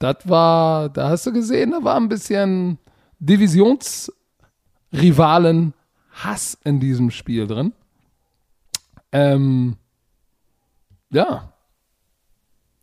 [0.00, 2.78] das war, da hast du gesehen, da war ein bisschen
[3.20, 5.74] Divisionsrivalen
[6.10, 7.74] Hass in diesem Spiel drin.
[9.12, 9.76] Ähm,
[11.10, 11.52] ja.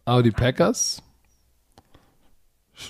[0.06, 1.02] Aber die Packers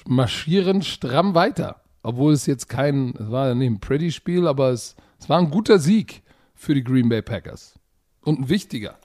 [0.05, 1.81] marschieren stramm weiter.
[2.03, 5.39] Obwohl es jetzt kein, es war ja nicht ein pretty Spiel, aber es, es war
[5.39, 6.21] ein guter Sieg
[6.53, 7.79] für die Green Bay Packers.
[8.21, 8.99] Und ein wichtiger.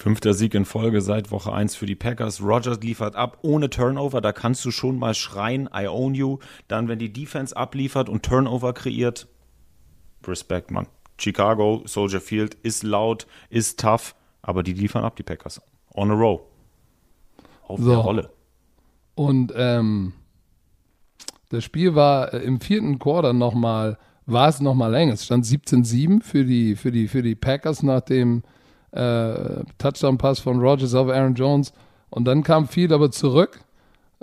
[0.00, 2.40] Fünfter Sieg in Folge seit Woche 1 für die Packers.
[2.40, 4.22] Rogers liefert ab ohne Turnover.
[4.22, 6.38] Da kannst du schon mal schreien, I own you.
[6.68, 9.28] Dann, wenn die Defense abliefert und Turnover kreiert,
[10.26, 10.86] Respekt, Mann.
[11.18, 15.60] Chicago, Soldier Field ist laut, ist tough, aber die liefern ab, die Packers.
[15.94, 16.40] On a row.
[17.68, 17.90] Auf so.
[17.90, 18.30] der Rolle.
[19.16, 20.14] Und ähm,
[21.50, 25.12] das Spiel war äh, im vierten Quarter nochmal, war es nochmal länger.
[25.12, 28.44] Es stand 17-7 für die, für, die, für die Packers nach dem
[28.92, 31.72] äh, Touchdown-Pass von Rogers auf Aaron Jones.
[32.10, 33.60] Und dann kam Field aber zurück.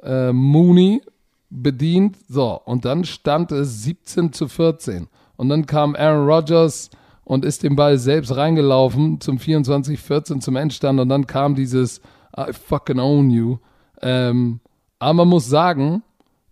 [0.04, 1.02] Äh, Mooney
[1.50, 2.18] bedient.
[2.28, 5.08] So, und dann stand es 17 zu 14.
[5.38, 6.90] Und dann kam Aaron Rodgers
[7.24, 11.00] und ist den Ball selbst reingelaufen zum 24-14 zum Endstand.
[11.00, 12.02] Und dann kam dieses
[12.38, 13.58] I fucking own you.
[14.02, 14.60] Ähm,
[15.00, 16.04] aber man muss sagen,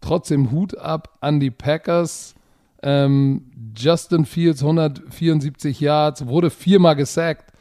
[0.01, 2.35] trotzdem Hut ab an die Packers.
[2.81, 7.54] Ähm, Justin Fields 174 Yards, wurde viermal gesackt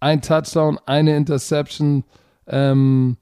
[0.00, 2.04] ein Touchdown, eine Interception.
[2.46, 3.16] Ähm,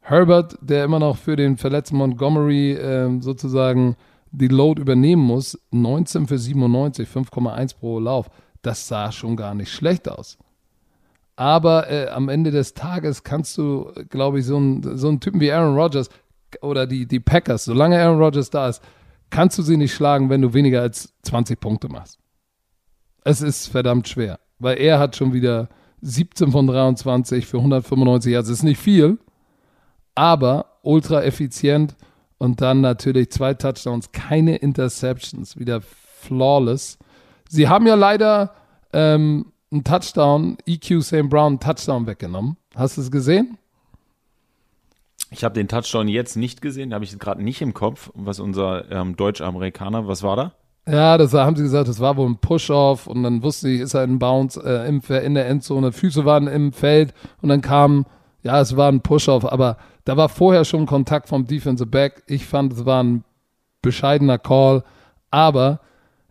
[0.00, 3.96] Herbert, der immer noch für den verletzten Montgomery ähm, sozusagen
[4.32, 8.28] die Load übernehmen muss, 19 für 97, 5,1 pro Lauf.
[8.62, 10.36] Das sah schon gar nicht schlecht aus.
[11.36, 15.52] Aber äh, am Ende des Tages kannst du, glaube ich, so einen so Typen wie
[15.52, 16.08] Aaron Rodgers
[16.60, 18.82] oder die, die Packers, solange Aaron Rodgers da ist,
[19.30, 22.18] kannst du sie nicht schlagen, wenn du weniger als 20 Punkte machst.
[23.24, 25.68] Es ist verdammt schwer, weil er hat schon wieder
[26.04, 29.18] 17 von 23 für 195 Yards ist nicht viel,
[30.14, 31.96] aber ultra effizient
[32.38, 36.98] und dann natürlich zwei Touchdowns, keine Interceptions, wieder flawless.
[37.48, 38.54] Sie haben ja leider
[38.92, 41.28] ähm, einen Touchdown, EQ St.
[41.30, 42.58] Brown, einen Touchdown weggenommen.
[42.74, 43.56] Hast du es gesehen?
[45.30, 48.90] Ich habe den Touchdown jetzt nicht gesehen, habe ich gerade nicht im Kopf, was unser
[48.90, 50.52] ähm, Deutsch-Amerikaner, was war da?
[50.86, 53.94] Ja, das haben sie gesagt, das war wohl ein Push-Off und dann wusste ich, ist
[53.94, 58.04] er in Bounce äh, im, in der Endzone, Füße waren im Feld und dann kam,
[58.42, 62.22] ja, es war ein Push-Off, aber da war vorher schon Kontakt vom Defensive Back.
[62.26, 63.24] Ich fand, es war ein
[63.80, 64.84] bescheidener Call,
[65.30, 65.80] aber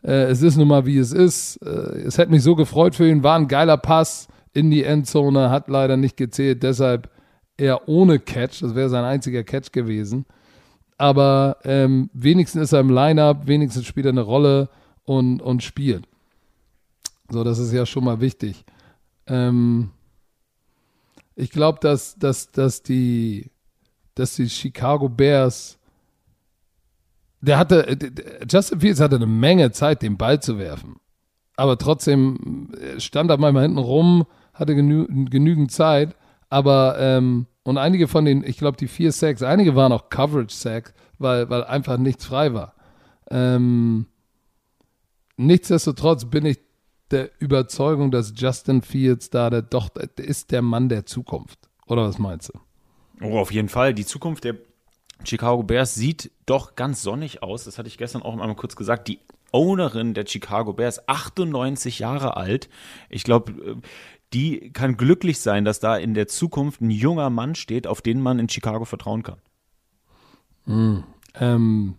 [0.04, 1.58] äh, es ist nun mal wie es ist.
[1.66, 5.50] Äh, es hätte mich so gefreut für ihn, war ein geiler Pass in die Endzone,
[5.50, 7.10] hat leider nicht gezählt, deshalb
[7.58, 10.28] eher ohne Catch, das wäre sein einziger Catch gewesen
[10.98, 14.70] aber ähm, wenigstens ist er im Lineup, wenigstens spielt er eine Rolle
[15.04, 16.08] und, und spielt.
[17.30, 18.64] So, das ist ja schon mal wichtig.
[19.28, 19.92] Ähm,
[21.36, 23.50] ich glaube, dass, dass, dass, die,
[24.16, 25.78] dass die Chicago Bears,
[27.42, 27.98] der hatte,
[28.50, 30.98] Justin Fields hatte eine Menge Zeit, den Ball zu werfen.
[31.56, 36.16] Aber trotzdem stand er manchmal hinten rum, hatte genü genügend Zeit.
[36.50, 40.94] Aber, ähm, und einige von den, ich glaube, die vier Sacks, einige waren auch Coverage-Sacks,
[41.18, 42.76] weil, weil einfach nichts frei war.
[43.32, 44.06] Ähm,
[45.38, 46.60] nichtsdestotrotz bin ich
[47.12, 51.70] der Überzeugung, dass Justin Fields da der, doch der ist der Mann der Zukunft.
[51.86, 52.60] Oder was meinst du?
[53.22, 53.94] Oh, auf jeden Fall.
[53.94, 54.56] Die Zukunft der
[55.24, 57.64] Chicago Bears sieht doch ganz sonnig aus.
[57.66, 59.08] Das hatte ich gestern auch einmal kurz gesagt.
[59.08, 59.20] Die
[59.52, 62.70] Ownerin der Chicago Bears, 98 Jahre alt.
[63.10, 63.82] Ich glaube,
[64.34, 68.22] die kann glücklich sein, dass da in der Zukunft ein junger Mann steht, auf den
[68.22, 69.38] man in Chicago vertrauen kann.
[70.66, 71.04] Mm,
[71.40, 71.96] ähm,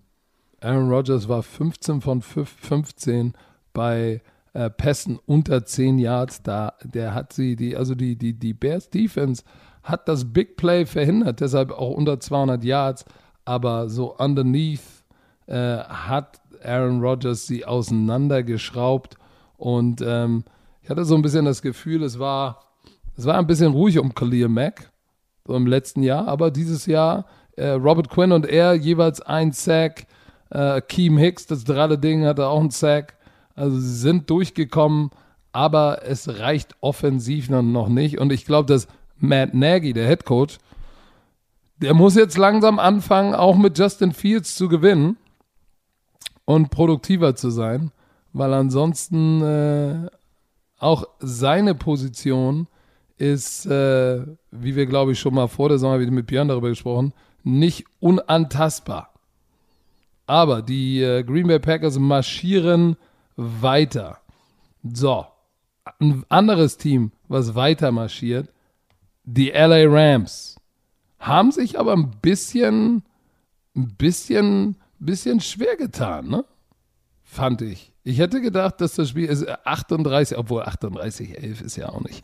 [0.61, 3.35] Aaron Rodgers war 15 von 15
[3.73, 4.23] bei
[4.55, 6.43] äh, Pässen unter 10 Yards.
[6.43, 9.45] Da, der hat sie, die, also die, die, die Bears Defense
[9.83, 13.05] hat das Big Play verhindert, deshalb auch unter 200 Yards.
[13.45, 14.81] Aber so underneath
[15.47, 19.19] äh, hat Aaron Rodgers sie auseinandergeschraubt.
[19.59, 20.45] Und ähm,
[20.85, 22.61] ich hatte so ein bisschen das Gefühl, es war,
[23.17, 24.91] es war ein bisschen ruhig um Khalil Mack
[25.47, 26.29] so im letzten Jahr.
[26.29, 27.25] Aber dieses Jahr
[27.57, 30.07] äh, Robert Quinn und er jeweils ein Sack.
[30.51, 33.15] Äh, Keem Hicks, das dralle Ding, hatte auch einen Sack.
[33.55, 35.09] Also sie sind durchgekommen,
[35.53, 38.19] aber es reicht offensiv noch nicht.
[38.19, 40.59] Und ich glaube, dass Matt Nagy, der Head Coach,
[41.79, 45.17] der muss jetzt langsam anfangen, auch mit Justin Fields zu gewinnen
[46.45, 47.91] und produktiver zu sein,
[48.35, 50.11] weil ansonsten äh,
[50.85, 52.69] auch seine Position
[53.17, 56.69] ist, äh, wie wir glaube ich schon mal vor der Sommer wieder mit Björn darüber
[56.69, 59.15] gesprochen, nicht unantastbar.
[60.27, 62.97] Aber die äh, Green Bay Packers marschieren
[63.37, 64.19] weiter.
[64.83, 65.27] So,
[66.01, 68.53] ein anderes Team, was weiter marschiert,
[69.25, 70.57] die LA Rams,
[71.19, 73.05] haben sich aber ein bisschen,
[73.75, 76.45] ein bisschen, bisschen schwer getan, ne?
[77.23, 77.94] Fand ich.
[78.05, 82.23] Ich hätte gedacht, dass das Spiel ist 38, obwohl 38, 11 ist ja auch nicht,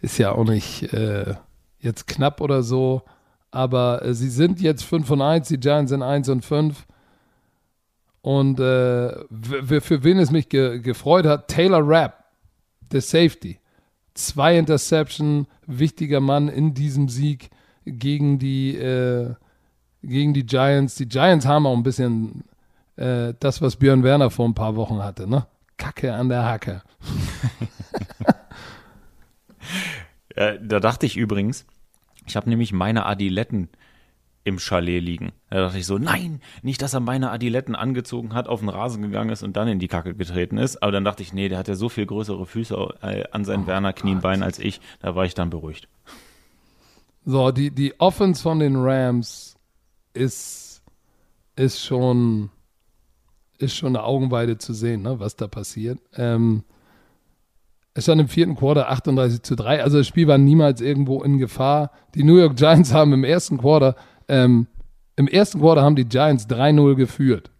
[0.00, 1.34] ist ja auch nicht äh,
[1.78, 3.02] jetzt knapp oder so.
[3.50, 6.86] Aber äh, sie sind jetzt 5 und 1, die Giants sind 1 und 5.
[8.22, 9.12] Und äh,
[9.82, 12.24] für wen es mich ge gefreut hat, Taylor Rapp,
[12.90, 13.58] der Safety.
[14.14, 17.50] Zwei Interception, wichtiger Mann in diesem Sieg
[17.84, 19.34] gegen die, äh,
[20.02, 20.94] gegen die Giants.
[20.94, 22.44] Die Giants haben auch ein bisschen
[22.96, 25.46] äh, das, was Björn Werner vor ein paar Wochen hatte, ne?
[25.76, 26.82] Kacke an der Hacke.
[30.36, 31.66] äh, da dachte ich übrigens,
[32.26, 33.68] ich habe nämlich meine Adiletten
[34.44, 35.32] im Chalet liegen.
[35.50, 39.02] Da dachte ich so, nein, nicht, dass er meine Adiletten angezogen hat, auf den Rasen
[39.02, 40.82] gegangen ist und dann in die Kacke getreten ist.
[40.82, 43.64] Aber dann dachte ich, nee, der hat ja so viel größere Füße äh, an seinen
[43.64, 44.80] oh, Werner Knienbeinen als ich.
[45.00, 45.88] Da war ich dann beruhigt.
[47.24, 49.56] So, die, die Offense von den Rams
[50.12, 50.82] ist,
[51.56, 52.50] ist schon,
[53.58, 55.98] ist schon eine Augenweide zu sehen, ne, was da passiert.
[56.16, 56.64] Ähm,
[57.94, 59.82] es stand im vierten Quarter 38 zu 3.
[59.82, 61.92] Also das Spiel war niemals irgendwo in Gefahr.
[62.14, 63.94] Die New York Giants haben im ersten Quarter
[64.28, 64.66] ähm,
[65.16, 67.50] Im ersten Quarter haben die Giants 3-0 geführt.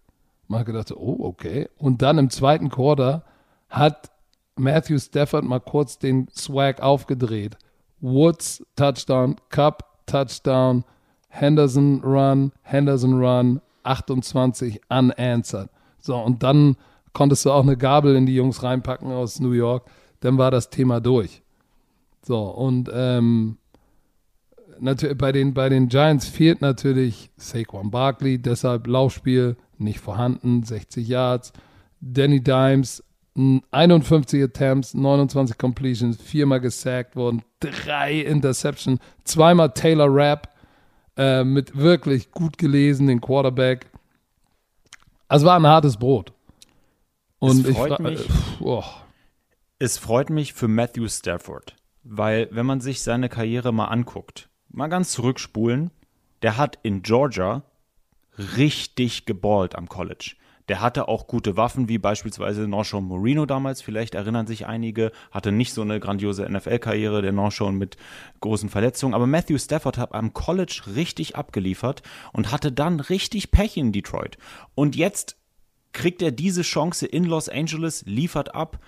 [0.48, 1.68] Man hat gedacht, oh, okay.
[1.78, 3.24] Und dann im zweiten Quarter
[3.68, 4.10] hat
[4.56, 7.56] Matthew Stafford mal kurz den Swag aufgedreht.
[8.00, 10.84] Woods, Touchdown, Cup, Touchdown,
[11.28, 15.70] Henderson Run, Henderson Run, 28 unanswered.
[16.04, 16.76] So, und dann
[17.14, 19.88] konntest du auch eine Gabel in die Jungs reinpacken aus New York.
[20.20, 21.42] Dann war das Thema durch.
[22.22, 23.56] So, und ähm,
[25.16, 31.52] bei den, bei den Giants fehlt natürlich Saquon Barkley, deshalb Laufspiel nicht vorhanden, 60 Yards.
[32.00, 33.02] Danny Dimes,
[33.70, 40.50] 51 Attempts, 29 Completions, viermal gesackt worden, drei Interceptions, zweimal Taylor Rapp
[41.16, 43.86] äh, mit wirklich gut gelesen, den Quarterback.
[45.28, 46.32] Also war ein hartes Brot.
[47.38, 48.84] Und es freut, mich, äh, oh.
[49.78, 54.88] es freut mich für Matthew Stafford, weil wenn man sich seine Karriere mal anguckt, mal
[54.88, 55.90] ganz zurückspulen,
[56.42, 57.62] der hat in Georgia
[58.56, 60.36] richtig geballt am College.
[60.68, 65.52] Der hatte auch gute Waffen, wie beispielsweise Norshawn Moreno damals, vielleicht erinnern sich einige, hatte
[65.52, 67.98] nicht so eine grandiose NFL-Karriere, der Norshawn mit
[68.40, 72.02] großen Verletzungen, aber Matthew Stafford hat am College richtig abgeliefert
[72.32, 74.38] und hatte dann richtig Pech in Detroit.
[74.74, 75.36] Und jetzt
[75.92, 78.78] kriegt er diese Chance in Los Angeles, liefert ab.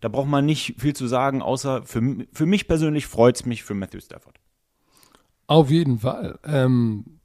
[0.00, 3.62] Da braucht man nicht viel zu sagen, außer für, für mich persönlich freut es mich
[3.62, 4.40] für Matthew Stafford.
[5.46, 6.38] Auf jeden Fall.
[6.44, 7.19] Ähm,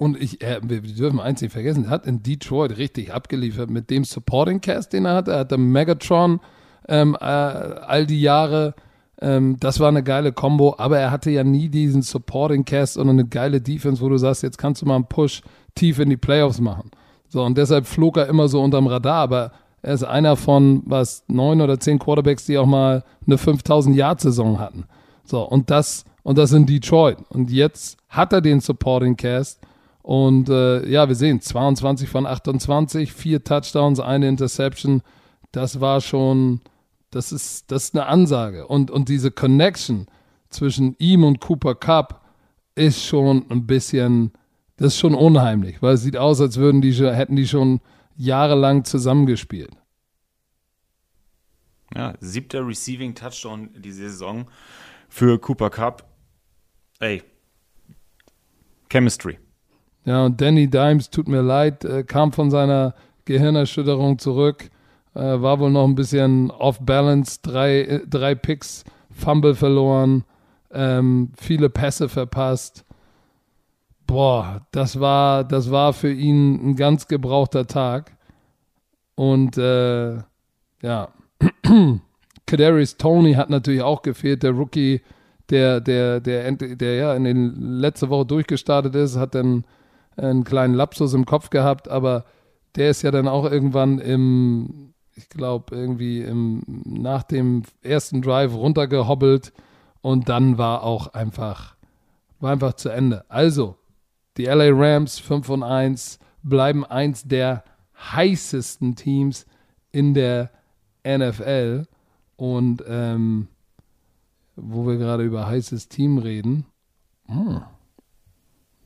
[0.00, 3.90] und ich, äh, wir dürfen eins nicht vergessen, er hat in Detroit richtig abgeliefert mit
[3.90, 5.28] dem Supporting Cast, den er hat.
[5.28, 6.40] Er hatte Megatron
[6.88, 8.74] ähm, äh, all die Jahre
[9.22, 13.10] Ähm, das war eine geile Combo, aber er hatte ja nie diesen Supporting Cast und
[13.10, 15.42] eine geile Defense, wo du sagst, jetzt kannst du mal einen Push
[15.74, 16.90] tief in die Playoffs machen.
[17.28, 21.24] So, und deshalb flog er immer so unterm Radar, aber er ist einer von, was,
[21.28, 24.84] neun oder zehn Quarterbacks, die auch mal eine 5000-Yard-Saison hatten.
[25.24, 27.18] So, und das, und das in Detroit.
[27.28, 29.60] Und jetzt hat er den Supporting Cast.
[30.02, 35.02] Und äh, ja, wir sehen 22 von 28, vier Touchdowns, eine Interception.
[35.52, 36.60] Das war schon,
[37.10, 38.66] das ist, das ist eine Ansage.
[38.66, 40.06] Und, und diese Connection
[40.48, 42.24] zwischen ihm und Cooper Cup
[42.74, 44.32] ist schon ein bisschen,
[44.76, 47.80] das ist schon unheimlich, weil es sieht aus, als würden die, hätten die schon
[48.16, 49.72] jahrelang zusammengespielt.
[51.94, 54.46] Ja, siebter Receiving Touchdown die Saison
[55.08, 56.08] für Cooper Cup.
[57.00, 57.22] Ey,
[58.88, 59.38] Chemistry.
[60.04, 62.94] Ja, und Danny Dimes, tut mir leid, äh, kam von seiner
[63.26, 64.70] Gehirnerschütterung zurück,
[65.14, 70.24] äh, war wohl noch ein bisschen off balance, drei, äh, drei Picks, Fumble verloren,
[70.72, 72.84] ähm, viele Pässe verpasst.
[74.06, 78.16] Boah, das war, das war für ihn ein ganz gebrauchter Tag.
[79.14, 80.16] Und äh,
[80.82, 81.08] ja,
[82.46, 85.02] Kadarius Tony hat natürlich auch gefehlt, der Rookie,
[85.50, 89.64] der, der, der, der ja in den letzte Woche durchgestartet ist, hat dann
[90.16, 92.24] einen kleinen Lapsus im Kopf gehabt, aber
[92.76, 98.54] der ist ja dann auch irgendwann im, ich glaube, irgendwie im, nach dem ersten Drive
[98.54, 99.52] runtergehobbelt
[100.00, 101.76] und dann war auch einfach,
[102.38, 103.24] war einfach zu Ende.
[103.28, 103.76] Also,
[104.36, 107.64] die LA Rams 5 und 1 bleiben eins der
[107.98, 109.46] heißesten Teams
[109.92, 110.50] in der
[111.06, 111.86] NFL.
[112.36, 113.48] Und ähm,
[114.56, 116.64] wo wir gerade über heißes Team reden,
[117.26, 117.62] hm,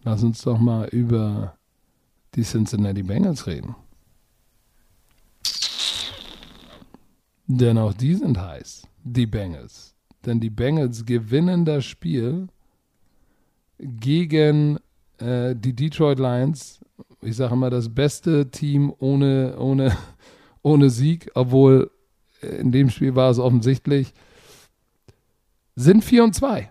[0.05, 1.57] lass uns doch mal über
[2.35, 3.75] die Cincinnati Bengals reden.
[7.47, 9.95] Denn auch die sind heiß, die Bengals.
[10.25, 12.49] Denn die Bengals gewinnen das Spiel
[13.79, 14.79] gegen
[15.19, 16.81] äh, die Detroit Lions.
[17.21, 19.97] Ich sage immer, das beste Team ohne, ohne,
[20.63, 21.91] ohne Sieg, obwohl
[22.41, 24.13] in dem Spiel war es offensichtlich,
[25.77, 26.71] sind 4 und 2.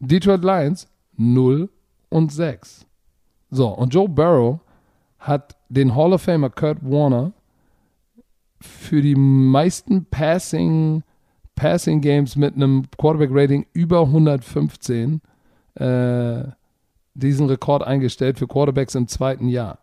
[0.00, 1.68] Detroit Lions 0
[2.10, 2.86] und 6.
[3.50, 4.60] So, und Joe Burrow
[5.18, 7.32] hat den Hall of Famer Kurt Warner
[8.60, 11.02] für die meisten Passing,
[11.54, 15.20] Passing Games mit einem Quarterback Rating über 115
[15.74, 16.42] äh,
[17.14, 19.78] diesen Rekord eingestellt für Quarterbacks im zweiten Jahr.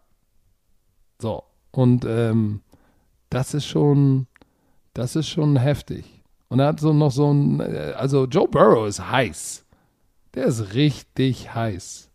[1.20, 2.62] So, und ähm,
[3.30, 4.28] das ist schon,
[4.94, 6.24] das ist schon heftig.
[6.50, 9.66] Und er hat so noch so ein, äh, also Joe Burrow ist heiß.
[10.34, 12.07] Der ist richtig heiß.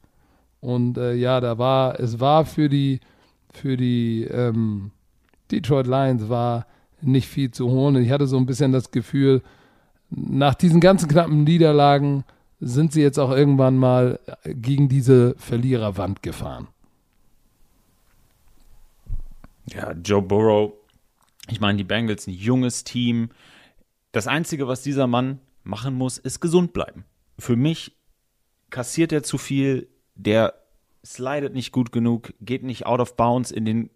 [0.62, 3.00] Und äh, ja, da war, es war für die,
[3.52, 4.92] für die ähm,
[5.50, 6.66] Detroit Lions war
[7.02, 7.96] nicht viel zu holen.
[7.96, 9.42] Ich hatte so ein bisschen das Gefühl,
[10.08, 12.24] nach diesen ganzen knappen Niederlagen
[12.60, 16.68] sind sie jetzt auch irgendwann mal gegen diese Verliererwand gefahren.
[19.66, 20.72] Ja, Joe Burrow
[21.48, 23.30] ich meine, die Bengals, ein junges Team.
[24.12, 27.04] Das Einzige, was dieser Mann machen muss, ist gesund bleiben.
[27.38, 27.96] Für mich
[28.70, 29.88] kassiert er zu viel,
[30.22, 30.54] der
[31.04, 33.90] slidet nicht gut genug, geht nicht out of bounds in den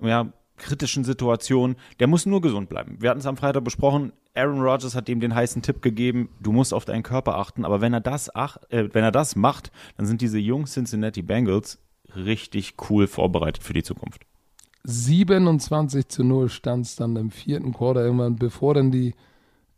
[0.00, 1.76] ja, kritischen Situationen.
[1.98, 2.96] Der muss nur gesund bleiben.
[3.00, 4.12] Wir hatten es am Freitag besprochen.
[4.34, 7.64] Aaron Rodgers hat ihm den heißen Tipp gegeben, du musst auf deinen Körper achten.
[7.64, 11.22] Aber wenn er das, ach, äh, wenn er das macht, dann sind diese jungen Cincinnati
[11.22, 11.78] Bengals
[12.14, 14.22] richtig cool vorbereitet für die Zukunft.
[14.84, 19.14] 27 zu 0 stand es dann im vierten Quarter irgendwann, bevor dann die,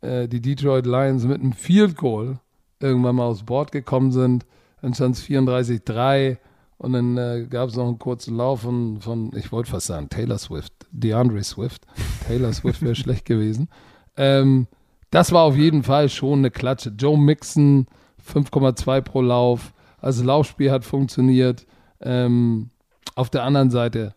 [0.01, 2.39] äh, die Detroit Lions mit einem Field Goal
[2.79, 4.45] irgendwann mal aufs Board gekommen sind.
[4.85, 6.37] Dann stand es 34-3
[6.77, 10.09] und dann äh, gab es noch einen kurzen Lauf von, von ich wollte fast sagen,
[10.09, 11.87] Taylor Swift, DeAndre Swift.
[12.27, 13.67] Taylor Swift wäre schlecht gewesen.
[14.15, 14.67] Ähm,
[15.09, 16.93] das war auf jeden Fall schon eine Klatsche.
[16.95, 17.87] Joe Mixon
[18.31, 19.73] 5,2 pro Lauf.
[19.97, 21.65] Also Laufspiel hat funktioniert.
[21.99, 22.69] Ähm,
[23.15, 24.13] auf der anderen Seite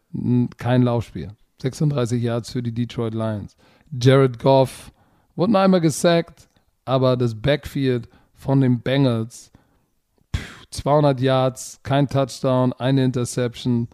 [0.58, 1.30] kein Laufspiel.
[1.62, 3.56] 36 Yards für die Detroit Lions.
[3.98, 4.92] Jared Goff
[5.34, 6.46] wurde noch einmal gesackt,
[6.84, 9.50] aber das Backfield von den Bengals
[10.70, 13.88] 200 Yards, kein Touchdown, eine Interception.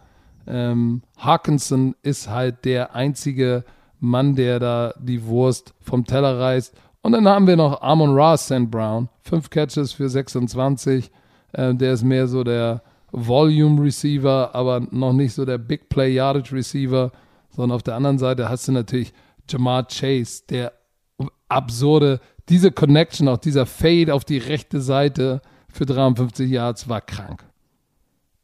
[0.46, 3.64] Ähm, Hawkinson ist halt der einzige
[4.00, 6.74] Mann, der da die Wurst vom Teller reißt.
[7.02, 8.70] Und dann haben wir noch Amon Ross St.
[8.70, 11.10] Brown, fünf Catches für 26.
[11.52, 16.14] Äh, der ist mehr so der Volume Receiver, aber noch nicht so der Big Play
[16.14, 17.12] Yardage Receiver,
[17.50, 19.12] sondern auf der anderen Seite hast du natürlich
[19.48, 20.72] Jamar Chase, der
[21.48, 25.40] absurde, diese Connection, auch dieser Fade auf die rechte Seite
[25.74, 27.44] für 53 Yards war krank.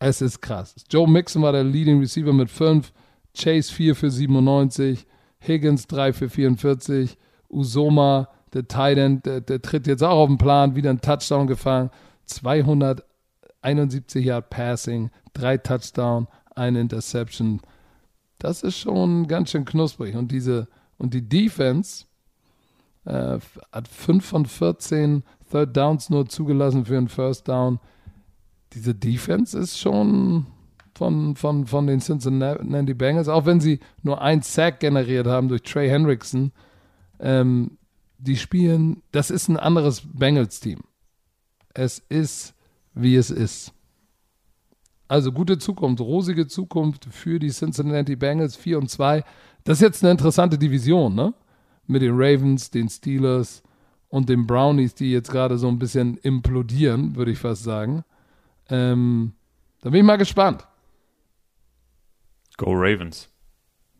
[0.01, 0.75] Es ist krass.
[0.91, 2.93] Joe Mixon war der Leading Receiver mit 5,
[3.37, 5.07] Chase 4 für 97,
[5.47, 7.17] Higgins 3 für 44,
[7.49, 11.91] Usoma der Titan, der, der tritt jetzt auch auf den Plan, wieder ein Touchdown gefangen,
[12.27, 16.27] 271 Yard Passing, drei Touchdown,
[16.57, 17.61] eine Interception.
[18.39, 20.17] Das ist schon ganz schön knusprig.
[20.17, 20.67] Und diese,
[20.99, 22.07] und die Defense
[23.05, 23.39] äh,
[23.71, 27.81] hat 5 von 14 Third Downs nur zugelassen für einen First Down.
[28.73, 30.47] Diese Defense ist schon
[30.95, 35.63] von, von, von den Cincinnati Bengals, auch wenn sie nur ein Sack generiert haben durch
[35.63, 36.53] Trey Hendrickson.
[37.19, 37.79] Ähm,
[38.19, 40.81] die spielen, das ist ein anderes Bengals-Team.
[41.75, 42.55] Es ist,
[42.95, 43.73] wie es ist.
[45.09, 49.25] Also gute Zukunft, rosige Zukunft für die Cincinnati Bengals 4 und 2.
[49.65, 51.35] Das ist jetzt eine interessante Division, ne?
[51.87, 53.63] Mit den Ravens, den Steelers
[54.11, 58.05] und den Brownies, die jetzt gerade so ein bisschen implodieren, würde ich fast sagen.
[58.69, 59.33] Ähm,
[59.81, 60.67] da bin ich mal gespannt.
[62.57, 63.31] Go Ravens.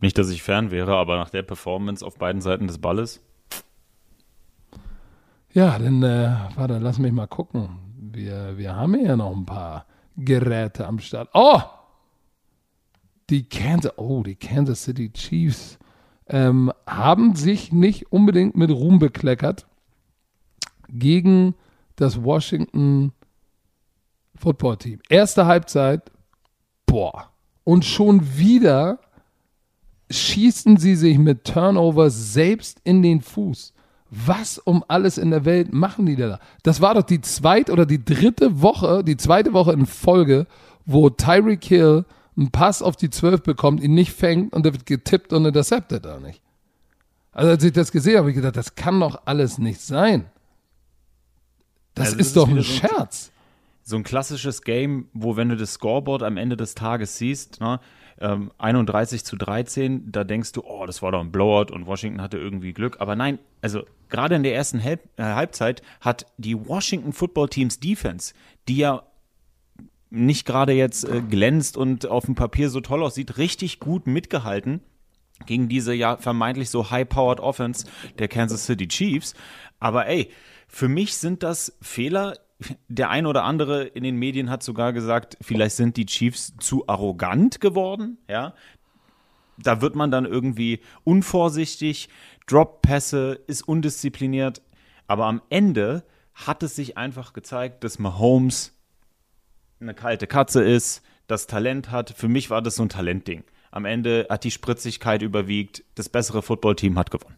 [0.01, 3.21] Nicht, dass ich fern wäre, aber nach der Performance auf beiden Seiten des Balles.
[5.53, 7.69] Ja, dann, äh, warte, lass mich mal gucken.
[7.95, 9.85] Wir, wir haben ja noch ein paar
[10.17, 11.29] Geräte am Start.
[11.33, 11.61] Oh!
[13.29, 15.79] Die Kansas, oh, die Kansas City Chiefs
[16.27, 19.67] ähm, haben sich nicht unbedingt mit Ruhm bekleckert
[20.91, 21.55] gegen
[21.95, 23.11] das Washington
[24.35, 24.99] Football Team.
[25.09, 26.11] Erste Halbzeit,
[26.85, 27.29] boah.
[27.63, 28.99] Und schon wieder
[30.09, 33.73] schießen sie sich mit Turnovers selbst in den Fuß.
[34.09, 36.39] Was um alles in der Welt machen die da?
[36.63, 40.47] Das war doch die zweite oder die dritte Woche, die zweite Woche in Folge,
[40.85, 44.85] wo Tyreek Hill einen Pass auf die 12 bekommt, ihn nicht fängt und der wird
[44.85, 46.41] getippt und interceptet da nicht.
[47.31, 50.25] Also als ich das gesehen habe, habe ich gedacht, das kann doch alles nicht sein.
[51.95, 53.31] Das also ist, ist doch ein Scherz.
[53.83, 57.79] So ein klassisches Game, wo wenn du das Scoreboard am Ende des Tages siehst, ne,
[58.19, 62.21] ähm, 31 zu 13, da denkst du, oh, das war doch ein Blowout und Washington
[62.21, 62.97] hatte irgendwie Glück.
[63.01, 67.79] Aber nein, also gerade in der ersten Halb äh, Halbzeit hat die Washington Football Teams
[67.79, 68.33] Defense,
[68.67, 69.03] die ja
[70.11, 74.81] nicht gerade jetzt äh, glänzt und auf dem Papier so toll aussieht, richtig gut mitgehalten
[75.45, 77.87] gegen diese ja vermeintlich so high-powered Offense
[78.19, 79.33] der Kansas City Chiefs.
[79.79, 80.29] Aber ey,
[80.73, 82.37] für mich sind das Fehler,
[82.87, 86.87] der ein oder andere in den Medien hat sogar gesagt, vielleicht sind die Chiefs zu
[86.87, 88.53] arrogant geworden, ja.
[89.57, 92.07] Da wird man dann irgendwie unvorsichtig,
[92.47, 94.61] Drop-Pässe, ist undiszipliniert.
[95.07, 98.73] Aber am Ende hat es sich einfach gezeigt, dass Mahomes
[99.81, 102.11] eine kalte Katze ist, das Talent hat.
[102.11, 103.43] Für mich war das so ein Talentding.
[103.71, 107.37] Am Ende hat die Spritzigkeit überwiegt, das bessere Footballteam hat gewonnen.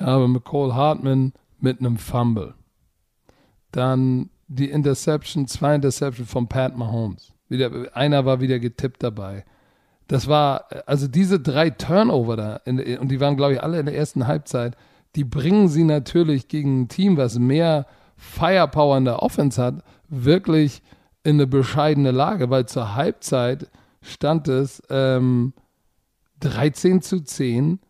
[0.00, 2.54] Ja, aber mit Cole Hartman mit einem Fumble.
[3.72, 7.32] Dann die Interception, zwei Interception von Pat Mahomes.
[7.48, 9.44] Wieder, einer war wieder getippt dabei.
[10.08, 13.86] Das war, also diese drei Turnover da, in, und die waren, glaube ich, alle in
[13.86, 14.76] der ersten Halbzeit,
[15.16, 17.86] die bringen sie natürlich gegen ein Team, was mehr
[18.16, 20.82] Firepower in der Offense hat, wirklich
[21.24, 23.68] in eine bescheidene Lage, weil zur Halbzeit
[24.00, 25.54] stand es ähm,
[26.40, 27.80] 13 zu 10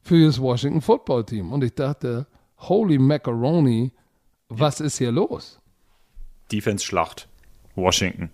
[0.00, 1.52] für das Washington Football Team.
[1.52, 2.26] Und ich dachte,
[2.68, 3.92] holy macaroni,
[4.48, 5.60] was ist hier los?
[6.50, 7.28] Defense-Schlacht.
[7.76, 8.30] Washington.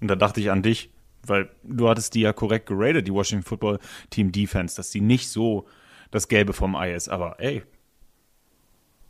[0.00, 0.90] Und da dachte ich an dich,
[1.22, 3.78] weil du hattest die ja korrekt geratet, die Washington Football
[4.10, 5.66] Team Defense, dass die nicht so
[6.10, 7.08] das Gelbe vom Ei ist.
[7.08, 7.62] Aber ey,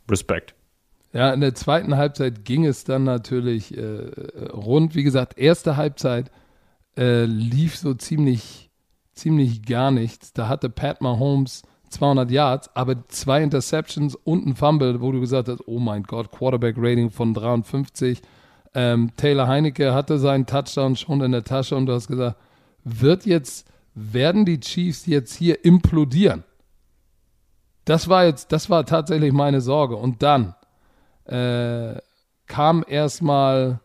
[0.09, 0.55] Respekt.
[1.13, 4.11] Ja, in der zweiten Halbzeit ging es dann natürlich äh,
[4.51, 4.95] rund.
[4.95, 6.31] Wie gesagt, erste Halbzeit
[6.97, 8.69] äh, lief so ziemlich,
[9.13, 10.33] ziemlich gar nichts.
[10.33, 15.49] Da hatte Pat Mahomes 200 Yards, aber zwei Interceptions und ein Fumble, wo du gesagt
[15.49, 18.21] hast, oh mein Gott, Quarterback-Rating von 53.
[18.73, 22.37] Ähm, Taylor Heinecke hatte seinen Touchdown schon in der Tasche und du hast gesagt,
[22.83, 26.43] wird jetzt, werden die Chiefs jetzt hier implodieren?
[27.85, 29.95] Das war jetzt, das war tatsächlich meine Sorge.
[29.95, 30.53] Und dann
[31.25, 31.99] äh,
[32.45, 33.79] kam erstmal,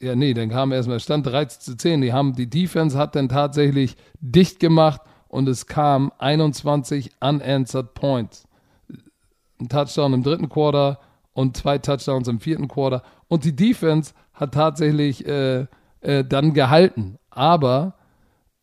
[0.00, 2.00] ja, nee, dann kam erstmal, stand 13 zu 10.
[2.00, 8.46] Die haben, die Defense hat dann tatsächlich dicht gemacht und es kam 21 unanswered Points.
[9.60, 10.98] Ein Touchdown im dritten Quarter
[11.32, 13.02] und zwei Touchdowns im vierten Quarter.
[13.28, 15.66] Und die Defense hat tatsächlich äh,
[16.00, 17.18] äh, dann gehalten.
[17.30, 17.94] Aber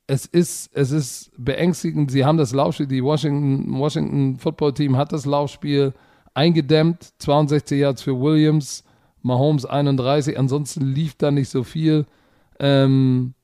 [0.08, 2.12] es ist, es ist beängstigend.
[2.12, 5.94] Sie haben das Laufspiel, die Washington, Washington Football Team hat das Laufspiel
[6.34, 7.14] eingedämmt.
[7.20, 8.84] 62 Yards für Williams,
[9.22, 10.38] Mahomes 31.
[10.38, 12.06] Ansonsten lief da nicht so viel.
[12.60, 13.35] Ähm,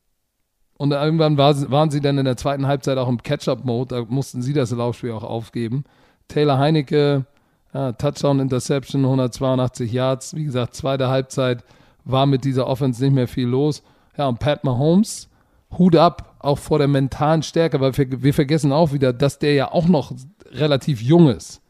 [0.81, 3.95] und irgendwann war, waren sie dann in der zweiten Halbzeit auch im Catch-up-Mode.
[3.95, 5.83] Da mussten sie das Laufspiel auch aufgeben.
[6.27, 7.27] Taylor Heinecke,
[7.71, 10.35] ja, Touchdown, Interception, 182 Yards.
[10.35, 11.63] Wie gesagt, zweite Halbzeit
[12.03, 13.83] war mit dieser Offense nicht mehr viel los.
[14.17, 15.29] Ja, und Pat Mahomes,
[15.77, 19.53] Hut ab, auch vor der mentalen Stärke, weil wir, wir vergessen auch wieder, dass der
[19.53, 20.11] ja auch noch
[20.51, 21.61] relativ jung ist.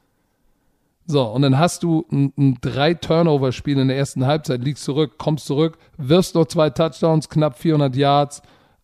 [1.05, 5.17] So, und dann hast du ein, ein drei Turnover-Spiel in der ersten Halbzeit, liegst zurück,
[5.17, 8.41] kommst zurück, wirfst noch zwei Touchdowns, knapp 400 Yards,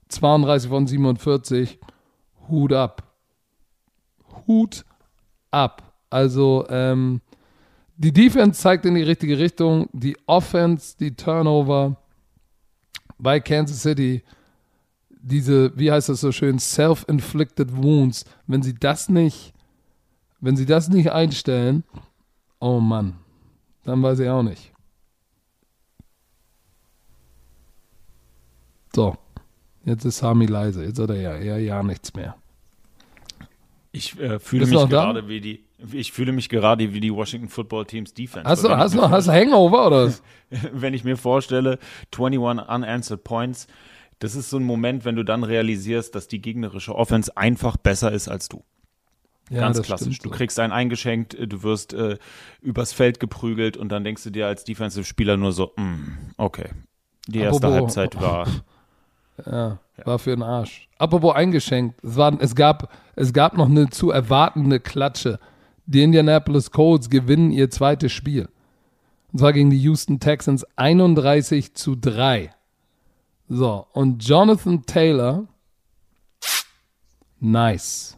[0.10, 1.80] 32 von 47.
[2.50, 3.04] Hut ab.
[4.48, 4.86] Hut
[5.52, 5.84] ab.
[6.10, 7.22] Also, ähm,
[7.98, 11.98] die Defense zeigt in die richtige Richtung, die Offense, die Turnover
[13.18, 14.24] bei Kansas City,
[15.10, 19.54] diese, wie heißt das so schön, self-inflicted wounds, wenn sie das nicht,
[20.40, 21.84] wenn sie das nicht einstellen,
[22.60, 23.18] oh Mann,
[23.84, 24.72] dann weiß ich auch nicht.
[28.96, 29.18] So,
[29.88, 32.36] jetzt ist Sami leise, jetzt hat er ja, ja, ja nichts mehr.
[33.92, 37.86] Ich äh, fühle mich gerade wie die, ich fühle mich gerade wie die Washington Football
[37.86, 38.48] Teams Defense.
[38.48, 40.22] Hast du, hast du, hast du Hangover oder was?
[40.74, 41.80] wenn ich mir vorstelle,
[42.16, 43.68] 21 unanswered points,
[44.20, 48.12] das ist so ein Moment, wenn du dann realisierst, dass die gegnerische Offense einfach besser
[48.12, 48.64] ist als du.
[49.50, 50.20] Ja, Ganz klassisch.
[50.20, 52.18] Du kriegst einen eingeschenkt, äh, du wirst äh,
[52.62, 56.70] übers Feld geprügelt und dann denkst du dir als Defensive-Spieler nur so, mm, okay,
[57.28, 58.48] die erste Apropos, Halbzeit war.
[59.46, 60.88] Ja, war für den Arsch.
[60.98, 65.40] Apropos eingeschenkt, es, war, es, gab, es gab noch eine zu erwartende Klatsche.
[65.86, 68.50] Die Indianapolis Colts gewinnen ihr zweites Spiel.
[69.32, 72.52] Und zwar gegen die Houston Texans 31 zu 3.
[73.50, 75.48] So, und Jonathan Taylor,
[77.40, 78.18] nice.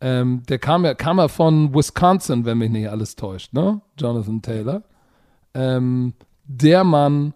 [0.00, 3.80] Ähm, der kam ja, kam ja von Wisconsin, wenn mich nicht alles täuscht, ne?
[3.98, 4.82] Jonathan Taylor.
[5.54, 6.14] Ähm,
[6.44, 7.34] der Mann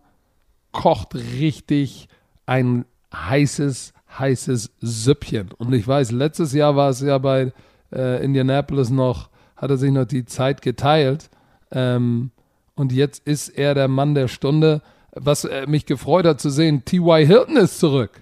[0.72, 2.08] kocht richtig
[2.50, 2.84] ein
[3.14, 5.52] heißes, heißes Süppchen.
[5.56, 7.52] Und ich weiß, letztes Jahr war es ja bei
[7.92, 11.30] äh, Indianapolis noch, hat er sich noch die Zeit geteilt.
[11.70, 12.32] Ähm,
[12.74, 14.82] und jetzt ist er der Mann der Stunde.
[15.12, 17.24] Was äh, mich gefreut hat zu sehen, T.Y.
[17.24, 18.20] Hilton ist zurück.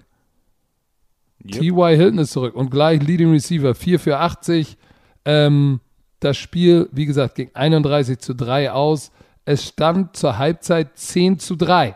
[1.43, 1.61] Yep.
[1.61, 1.95] T.Y.
[1.95, 4.77] Hilton ist zurück und gleich Leading Receiver, 4 für 80.
[5.25, 5.79] Ähm,
[6.19, 9.11] das Spiel, wie gesagt, ging 31 zu 3 aus.
[9.43, 11.95] Es stand zur Halbzeit 10 zu 3.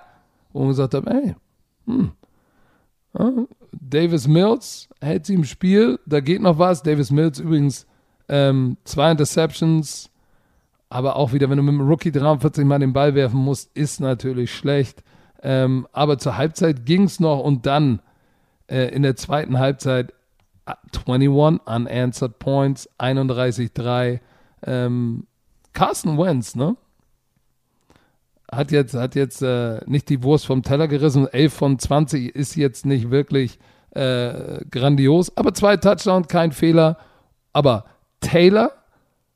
[0.51, 1.35] Wo man gesagt hat, ey,
[1.85, 2.11] hm,
[3.71, 6.83] Davis Mills hält sie im Spiel, da geht noch was.
[6.83, 7.85] Davis Mills übrigens
[8.27, 10.09] ähm, zwei Interceptions,
[10.89, 13.99] aber auch wieder, wenn du mit dem Rookie 43 Mal den Ball werfen musst, ist
[13.99, 15.03] natürlich schlecht.
[15.41, 18.01] Ähm, aber zur Halbzeit ging es noch und dann
[18.67, 20.13] äh, in der zweiten Halbzeit
[20.65, 24.21] 21 unanswered points, 31-3.
[24.65, 25.27] Ähm,
[25.73, 26.77] Carson Wentz, ne?
[28.51, 31.27] Hat jetzt, hat jetzt äh, nicht die Wurst vom Teller gerissen.
[31.27, 33.57] 11 von 20 ist jetzt nicht wirklich
[33.91, 36.97] äh, grandios, aber zwei Touchdowns, kein Fehler.
[37.51, 37.85] Aber
[38.19, 38.71] Taylor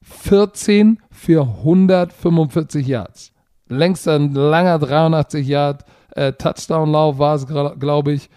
[0.02, 3.32] 14 für 145 Yards.
[3.68, 5.84] Längst ein langer 83 Yard
[6.16, 8.30] äh, Touchdown-Lauf war es, glaube ich.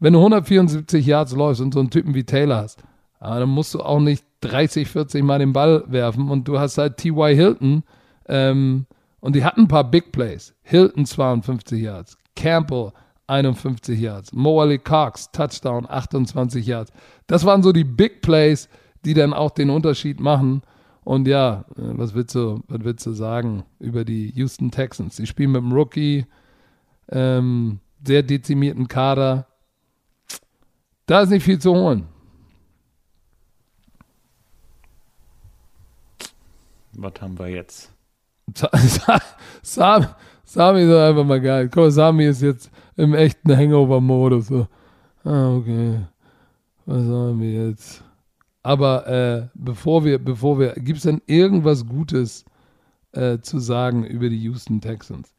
[0.00, 2.82] Wenn du 174 Yards läufst und so einen Typen wie Taylor hast,
[3.20, 6.98] dann musst du auch nicht 30, 40 Mal den Ball werfen und du hast halt
[6.98, 7.34] T.Y.
[7.34, 7.82] Hilton
[8.28, 8.86] ähm,
[9.20, 10.54] und die hatten ein paar Big Plays.
[10.62, 12.92] Hilton 52 Yards, Campbell
[13.26, 16.92] 51 Yards, Mo Ali Cox Touchdown 28 Yards.
[17.26, 18.68] Das waren so die Big Plays,
[19.04, 20.62] die dann auch den Unterschied machen.
[21.04, 25.16] Und ja, äh, was willst du, was willst du sagen über die Houston Texans?
[25.16, 26.26] Sie spielen mit einem Rookie,
[27.10, 29.46] ähm, sehr dezimierten Kader.
[31.06, 32.06] Da ist nicht viel zu holen.
[36.92, 37.92] Was haben wir jetzt?
[39.62, 40.06] Sami,
[40.44, 41.68] Sami ist einfach mal geil.
[41.68, 44.48] Guck mal, Sami ist jetzt im echten Hangover-Modus.
[44.48, 44.66] So.
[45.24, 46.00] Ah, okay.
[46.86, 48.02] Was haben wir jetzt?
[48.62, 52.44] Aber äh, bevor wir, bevor wir, gibt es denn irgendwas Gutes
[53.12, 55.32] äh, zu sagen über die Houston Texans?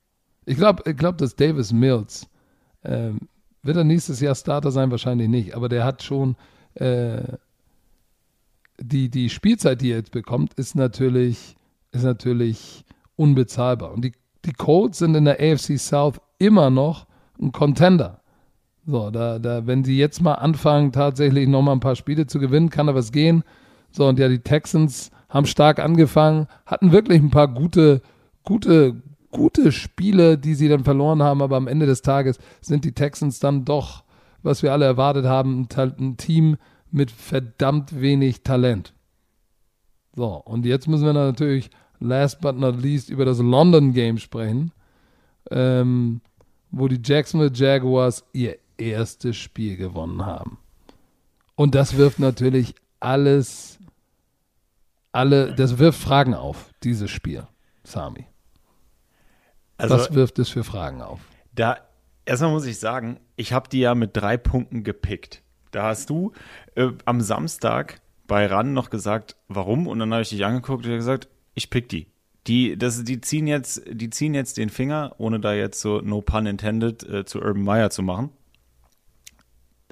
[0.45, 2.27] Ich glaube, ich glaub, dass Davis Mills
[2.83, 3.19] ähm,
[3.63, 4.91] wird er nächstes Jahr Starter sein?
[4.91, 5.55] Wahrscheinlich nicht.
[5.55, 6.35] Aber der hat schon
[6.75, 7.21] äh,
[8.79, 11.55] die, die Spielzeit, die er jetzt bekommt, ist natürlich,
[11.91, 12.85] ist natürlich
[13.19, 13.91] unbezahlbar.
[13.91, 14.13] Und die,
[14.45, 17.05] die Colts sind in der AFC South immer noch
[17.39, 18.21] ein Contender.
[18.85, 22.69] So, da, da, wenn sie jetzt mal anfangen, tatsächlich nochmal ein paar Spiele zu gewinnen,
[22.69, 23.43] kann da was gehen.
[23.91, 28.01] So, und ja, die Texans haben stark angefangen, hatten wirklich ein paar gute,
[28.43, 29.01] gute,
[29.31, 33.39] gute Spiele, die sie dann verloren haben, aber am Ende des Tages sind die Texans
[33.39, 34.03] dann doch,
[34.41, 36.57] was wir alle erwartet haben, ein, ein Team
[36.89, 38.93] mit verdammt wenig Talent.
[40.15, 44.71] So, und jetzt müssen wir natürlich last but not least über das London Game sprechen,
[45.51, 46.21] ähm,
[46.71, 50.57] wo die Jacksonville Jaguars ihr erstes Spiel gewonnen haben.
[51.55, 53.79] Und das wirft natürlich alles,
[55.11, 57.45] alle, das wirft Fragen auf, dieses Spiel,
[57.83, 58.25] Sami.
[59.77, 61.21] Also, Was wirft es für Fragen auf?
[61.53, 61.77] Da,
[62.25, 65.41] erstmal muss ich sagen, ich habe die ja mit drei Punkten gepickt.
[65.71, 66.33] Da hast du
[66.75, 69.87] äh, am Samstag bei RAN noch gesagt, warum?
[69.87, 71.27] Und dann habe ich dich angeguckt und gesagt,
[71.59, 72.07] Ich pick die.
[72.47, 76.21] Die, das, die, ziehen jetzt, die ziehen jetzt den Finger, ohne da jetzt so, no
[76.21, 78.29] pun intended, äh, zu Urban Meyer zu machen.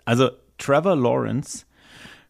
[0.06, 1.66] Also Trevor Lawrence,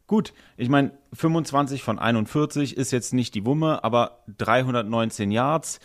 [0.08, 5.80] gut, ich meine, 25 von 41 ist jetzt nicht die Wumme, aber 319 Yards.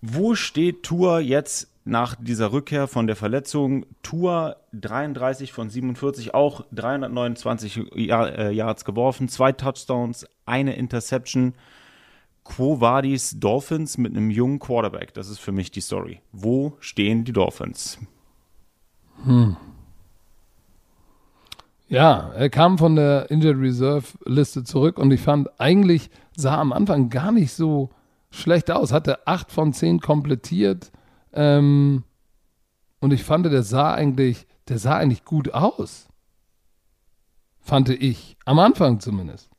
[0.00, 3.86] Wo steht Tour jetzt nach dieser Rückkehr von der Verletzung?
[4.02, 11.54] Tour 33 von 47, auch 329 äh, Yards geworfen, zwei Touchdowns, eine Interception.
[12.44, 15.14] Quo Vadis Dolphins mit einem jungen Quarterback?
[15.14, 16.20] Das ist für mich die Story.
[16.32, 17.98] Wo stehen die Dolphins?
[19.24, 19.56] Hm.
[21.88, 26.72] Ja, er kam von der Injured Reserve Liste zurück und ich fand, eigentlich sah am
[26.72, 27.90] Anfang gar nicht so
[28.30, 28.92] schlecht aus.
[28.92, 30.90] Hatte acht von zehn komplettiert.
[31.32, 32.04] Ähm,
[33.00, 36.08] und ich fand, der sah eigentlich, der sah eigentlich gut aus.
[37.60, 38.36] Fand ich.
[38.44, 39.50] Am Anfang zumindest.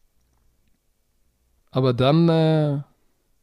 [1.71, 2.81] Aber dann, äh,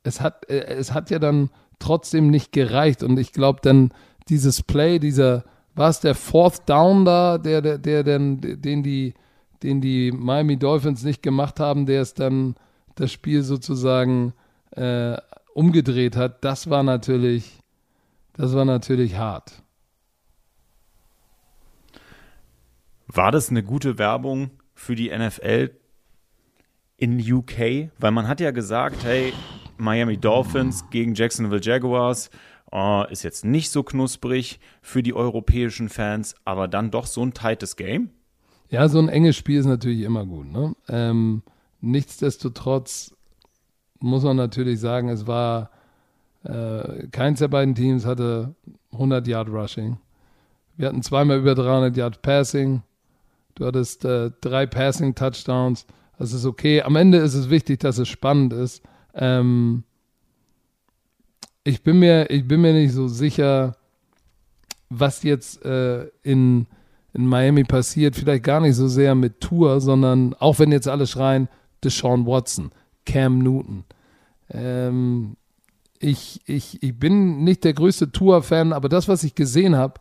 [0.03, 3.03] es, hat, äh, es hat ja dann trotzdem nicht gereicht.
[3.03, 3.93] Und ich glaube, dann
[4.29, 9.15] dieses Play, dieser, war es der Fourth Down da, der, der, der, den, den die,
[9.63, 12.55] den die Miami Dolphins nicht gemacht haben, der es dann
[12.95, 14.35] das Spiel sozusagen
[14.73, 15.17] äh,
[15.55, 17.60] umgedreht hat, das war natürlich,
[18.35, 19.63] das war natürlich hart.
[23.07, 25.71] War das eine gute Werbung für die NFL
[26.97, 29.33] in UK, weil man hat ja gesagt, hey,
[29.79, 32.31] Miami Dolphins gegen Jacksonville Jaguars
[32.73, 37.35] uh, ist jetzt nicht so knusprig für die europäischen Fans, aber dann doch so ein
[37.35, 38.11] tightes Game.
[38.69, 40.47] Ja, so ein enges Spiel ist natürlich immer gut.
[40.47, 40.77] Ne?
[40.89, 41.43] Ähm,
[41.81, 43.17] nichtsdestotrotz
[43.99, 45.71] muss man natürlich sagen, es war
[46.45, 48.55] äh, keins der beiden Teams hatte
[48.93, 49.99] 100 Yard Rushing.
[50.77, 52.83] Wir hatten zweimal über 300 Yard Passing.
[53.55, 55.87] Du hattest äh, drei Passing Touchdowns.
[56.19, 56.83] Das ist okay.
[56.83, 58.83] Am Ende ist es wichtig, dass es spannend ist.
[59.15, 59.85] Ähm,
[61.65, 63.77] ich, bin mir, ich bin mir nicht so sicher,
[64.89, 66.67] was jetzt äh, in,
[67.13, 68.17] in Miami passiert.
[68.17, 71.49] Vielleicht gar nicht so sehr mit Tour, sondern auch wenn jetzt alle schreien,
[71.85, 72.71] Deshaun Watson,
[73.05, 73.85] Cam Newton.
[74.51, 75.37] Ähm,
[76.01, 80.01] ich, ich, ich bin nicht der größte Tour-Fan, aber das, was ich gesehen habe,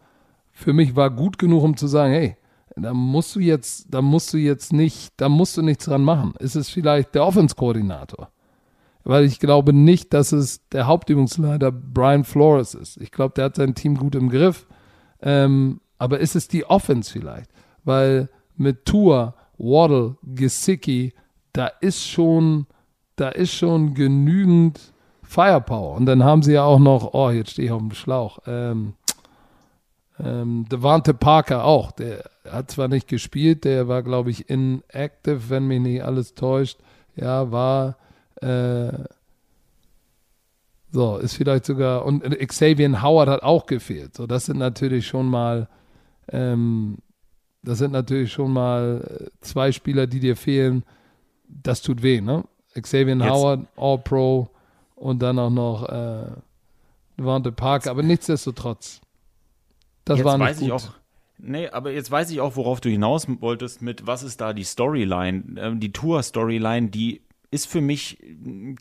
[0.54, 2.38] für mich war gut genug, um zu sagen, hey,
[2.76, 6.34] da musst du jetzt, da musst du jetzt nicht, da musst du nichts dran machen.
[6.40, 8.30] Ist es vielleicht der Offense-Koordinator?
[9.04, 12.98] Weil ich glaube nicht, dass es der Hauptübungsleiter Brian Flores ist.
[12.98, 14.68] Ich glaube, der hat sein Team gut im Griff.
[15.22, 17.52] Ähm, aber ist es die Offense vielleicht?
[17.84, 21.14] Weil mit Tour, Waddle, Gesicki,
[21.52, 22.68] da ist schon,
[23.18, 24.94] da ist schon genügend
[25.30, 25.96] Firepower.
[25.96, 28.96] Und dann haben sie ja auch noch, oh, jetzt stehe ich auf dem Schlauch, ähm,
[30.20, 35.68] ähm, Devante Parker auch, der hat zwar nicht gespielt, der war, glaube ich, inactive, wenn
[35.68, 36.80] mich nicht alles täuscht.
[37.16, 37.98] Ja, war
[38.42, 38.92] äh,
[40.92, 44.16] so, ist vielleicht sogar, und Xavier Howard hat auch gefehlt.
[44.16, 45.70] So, das sind natürlich schon mal,
[46.32, 46.98] ähm,
[47.62, 50.84] das sind natürlich schon mal äh, zwei Spieler, die dir fehlen.
[51.48, 52.46] Das tut weh, ne?
[52.74, 53.30] Xavier Jetzt.
[53.30, 54.50] Howard, All-Pro
[55.00, 56.26] und dann auch noch äh,
[57.18, 59.02] Devante Parker, aber nichtsdestotrotz.
[60.06, 60.68] Das jetzt war nicht weiß gut.
[60.68, 60.90] Ich auch,
[61.38, 64.64] nee, aber jetzt weiß ich auch, worauf du hinaus wolltest mit, was ist da die
[64.64, 67.22] Storyline, ähm, die Tour-Storyline, die
[67.52, 68.20] ist für mich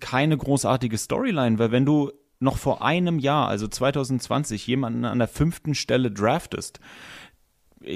[0.01, 5.29] keine großartige Storyline, weil wenn du noch vor einem Jahr, also 2020, jemanden an der
[5.29, 6.79] fünften Stelle draftest,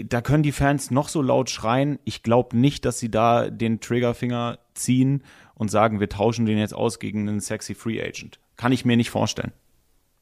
[0.05, 1.99] da können die Fans noch so laut schreien.
[2.05, 5.23] Ich glaube nicht, dass sie da den Triggerfinger ziehen
[5.55, 8.39] und sagen, wir tauschen den jetzt aus gegen einen sexy Free Agent.
[8.57, 9.53] Kann ich mir nicht vorstellen.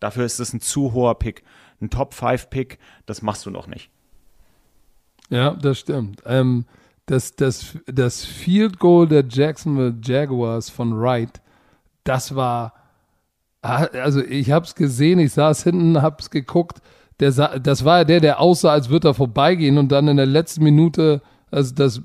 [0.00, 1.42] Dafür ist es ein zu hoher Pick
[1.80, 3.90] ein Top-5-Pick, das machst du noch nicht.
[5.30, 6.22] Ja, das stimmt.
[6.26, 6.66] Ähm,
[7.06, 11.40] das, das, das Field Goal der Jacksonville Jaguars von Wright,
[12.04, 12.74] das war,
[13.62, 16.80] also ich habe es gesehen, ich saß hinten, habe es geguckt,
[17.20, 20.26] der das war ja der, der aussah, als würde er vorbeigehen und dann in der
[20.26, 21.20] letzten Minute,
[21.50, 22.00] also das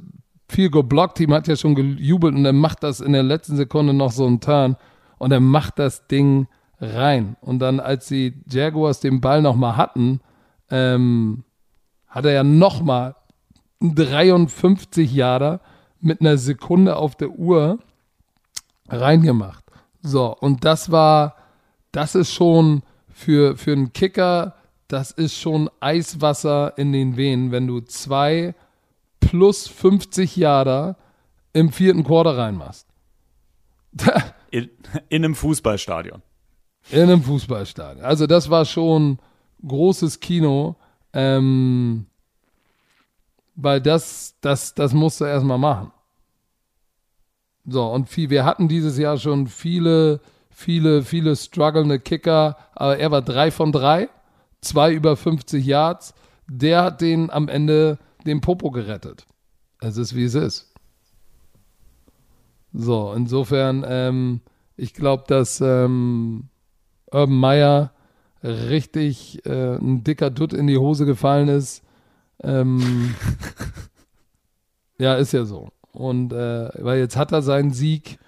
[0.47, 3.55] Field Goal Block Team hat ja schon gejubelt und er macht das in der letzten
[3.55, 4.77] Sekunde noch so einen Turn
[5.17, 6.47] und er macht das Ding
[6.79, 7.35] rein.
[7.41, 10.19] Und dann, als die Jaguars den Ball nochmal hatten,
[10.69, 11.43] ähm,
[12.07, 13.15] hat er ja nochmal
[13.81, 15.61] einen 53 Jahre
[15.99, 17.79] mit einer Sekunde auf der Uhr
[18.87, 19.63] reingemacht.
[20.01, 21.35] So, und das war,
[21.91, 24.55] das ist schon für, für einen Kicker,
[24.87, 28.53] das ist schon Eiswasser in den Venen, wenn du zwei
[29.25, 30.95] plus 50 Jahre
[31.53, 32.87] im vierten Quarter reinmachst.
[34.51, 34.69] in,
[35.09, 36.21] in einem Fußballstadion.
[36.91, 38.05] In einem Fußballstadion.
[38.05, 39.19] Also das war schon
[39.65, 40.75] großes Kino,
[41.13, 42.05] ähm,
[43.55, 45.91] weil das, das, das musst du erstmal machen.
[47.67, 50.19] So, und viel, wir hatten dieses Jahr schon viele,
[50.51, 54.09] viele, viele strugglende Kicker, aber er war drei von drei,
[54.61, 56.13] zwei über 50 Yards.
[56.47, 59.25] Der hat den am Ende den Popo gerettet.
[59.79, 60.73] Es ist, wie es ist.
[62.73, 64.41] So, insofern, ähm,
[64.75, 66.49] ich glaube, dass ähm,
[67.11, 67.91] Urban Meyer
[68.43, 71.83] richtig äh, ein dicker Dutt in die Hose gefallen ist.
[72.43, 73.15] Ähm,
[74.97, 75.69] ja, ist ja so.
[75.91, 78.19] Und äh, weil jetzt hat er seinen Sieg.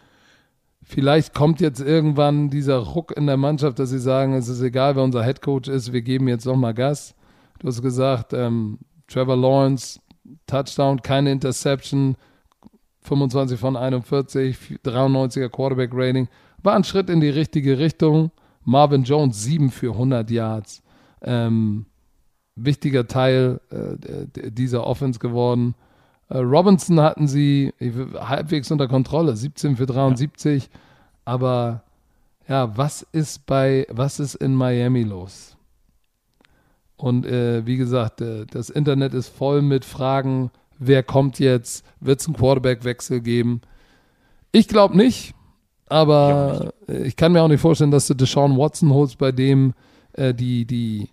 [0.82, 4.96] Vielleicht kommt jetzt irgendwann dieser Ruck in der Mannschaft, dass sie sagen, es ist egal,
[4.96, 7.14] wer unser Headcoach ist, wir geben jetzt nochmal Gas.
[7.60, 10.00] Du hast gesagt, ähm, Trevor Lawrence,
[10.46, 12.16] Touchdown, keine Interception,
[13.02, 16.28] 25 von 41, 93er Quarterback Rating.
[16.62, 18.32] War ein Schritt in die richtige Richtung.
[18.64, 20.84] Marvin Jones 7 für 100 Yards.
[21.22, 21.86] Ähm,
[22.56, 25.76] wichtiger Teil äh, dieser Offense geworden.
[26.30, 30.64] Äh, Robinson hatten sie halbwegs unter Kontrolle, 17 für 73.
[30.64, 30.70] Ja.
[31.24, 31.84] Aber
[32.48, 35.57] ja, was ist bei, was ist in Miami los?
[36.98, 41.86] Und äh, wie gesagt, äh, das Internet ist voll mit Fragen, wer kommt jetzt?
[42.00, 43.62] Wird es einen Quarterback-Wechsel geben?
[44.52, 45.34] Ich glaube nicht.
[45.90, 49.74] Aber ich, ich, kann mir auch nicht vorstellen, dass du Deshaun Watson holst, bei dem
[50.14, 51.10] äh, die, die,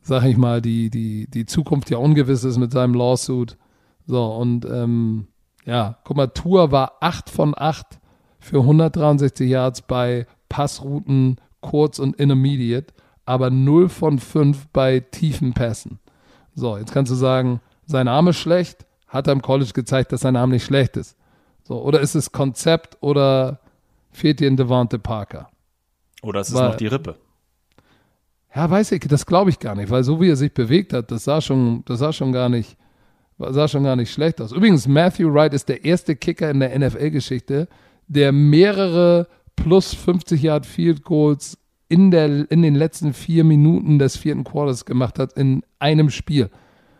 [0.00, 3.58] sag ich mal, die, die, die Zukunft ja ungewiss ist mit seinem Lawsuit.
[4.06, 5.26] So, und ähm,
[5.66, 7.98] ja, guck mal, Tour war 8 von 8
[8.38, 12.94] für 163 Yards bei Passrouten kurz und intermediate,
[13.26, 15.98] aber 0 von 5 bei tiefen Pässen.
[16.54, 20.22] So, jetzt kannst du sagen, sein Arm ist schlecht, hat er im College gezeigt, dass
[20.22, 21.16] sein Arm nicht schlecht ist.
[21.62, 23.60] So, oder ist es Konzept oder
[24.10, 25.50] fehlt dir ein Devante Parker.
[26.22, 27.16] Oder ist es weil, noch die Rippe?
[28.54, 31.10] Ja, weiß ich, das glaube ich gar nicht, weil so wie er sich bewegt hat,
[31.10, 32.76] das sah schon, das sah schon gar nicht,
[33.38, 34.52] sah schon gar nicht schlecht aus.
[34.52, 37.68] Übrigens, Matthew Wright ist der erste Kicker in der NFL-Geschichte,
[38.06, 41.58] der mehrere plus 50 Yard Field Goals
[41.88, 46.50] in, der, in den letzten vier Minuten des vierten Quarters gemacht hat in einem Spiel.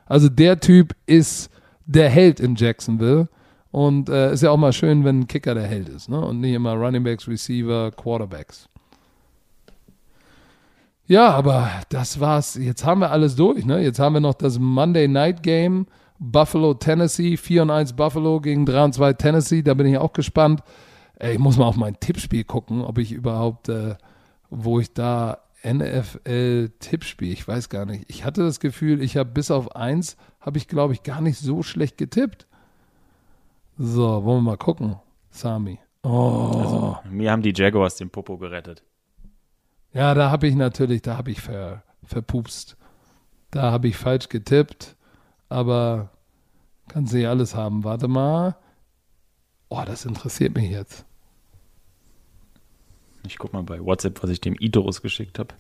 [0.07, 1.51] Also der Typ ist
[1.87, 3.29] der Held in Jacksonville.
[3.73, 6.19] Und äh, ist ja auch mal schön, wenn ein Kicker der Held ist, ne?
[6.19, 8.71] Und nicht immer Running Backs, Receiver, Quarterbacks.
[11.07, 12.55] Ja, aber das war's.
[12.55, 13.83] Jetzt haben wir alles durch, ne?
[13.83, 15.87] Jetzt haben wir noch das Monday Night Game.
[16.19, 19.63] Buffalo, Tennessee, 4 und 1 Buffalo gegen 3 und 2 Tennessee.
[19.63, 20.63] Da bin ich auch gespannt.
[21.19, 23.97] Ey, ich muss mal auf mein Tippspiel gucken, ob ich überhaupt, äh,
[24.51, 28.05] wo ich da NFL-Tippspiel, ich weiß gar nicht.
[28.09, 31.39] Ich hatte das Gefühl, ich habe bis auf 1, habe ich glaube ich gar nicht
[31.39, 32.47] so schlecht getippt.
[33.79, 34.97] So, wollen wir mal gucken.
[35.31, 35.79] Sami.
[36.03, 36.53] Oh.
[36.55, 38.85] Also, mir haben die Jaguars den Popo gerettet.
[39.93, 42.77] Ja, da habe ich natürlich, da habe ich ver, verpupst.
[43.51, 44.97] Da habe ich falsch getippt,
[45.49, 46.11] aber
[46.89, 47.85] kannst du nicht alles haben.
[47.85, 48.57] Warte mal.
[49.69, 51.05] Oh, das interessiert mich jetzt.
[53.27, 55.55] Ich guck mal bei WhatsApp, was ich dem Idorus geschickt habe.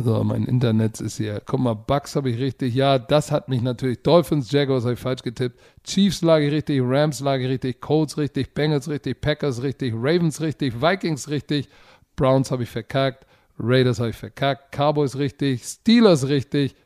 [0.00, 1.42] So, mein Internet ist hier.
[1.44, 2.72] Guck mal, Bucks habe ich richtig.
[2.72, 4.02] Ja, das hat mich natürlich.
[4.04, 5.58] Dolphins, Jaguars habe ich falsch getippt.
[5.82, 10.40] Chiefs lag ich richtig, Rams lag ich richtig, Colts richtig, Bengals richtig, Packers richtig, Ravens
[10.40, 11.68] richtig, Vikings richtig,
[12.14, 13.26] Browns habe ich verkackt,
[13.58, 16.76] Raiders habe ich verkackt, Cowboys richtig, Steelers richtig.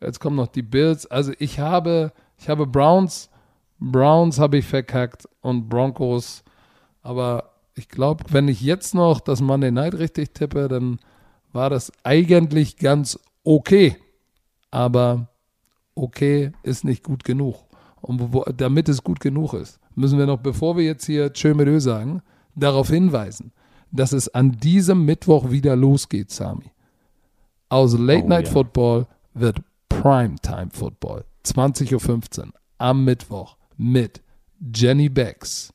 [0.00, 1.06] Jetzt kommen noch die Bills.
[1.06, 3.30] Also ich habe, ich habe Browns,
[3.78, 6.42] Browns habe ich verkackt und Broncos.
[7.02, 7.49] Aber
[7.80, 10.98] ich glaube, wenn ich jetzt noch das Monday Night richtig tippe, dann
[11.52, 13.96] war das eigentlich ganz okay.
[14.70, 15.28] Aber
[15.94, 17.56] okay ist nicht gut genug.
[18.02, 21.80] Und wo, damit es gut genug ist, müssen wir noch, bevor wir jetzt hier Tschö
[21.80, 22.20] sagen,
[22.54, 23.50] darauf hinweisen,
[23.90, 26.70] dass es an diesem Mittwoch wieder losgeht, Sami.
[27.70, 28.52] Aus Late oh, Night ja.
[28.52, 31.24] Football wird Primetime Football.
[31.46, 34.20] 20.15 Uhr am Mittwoch mit
[34.74, 35.72] Jenny Becks,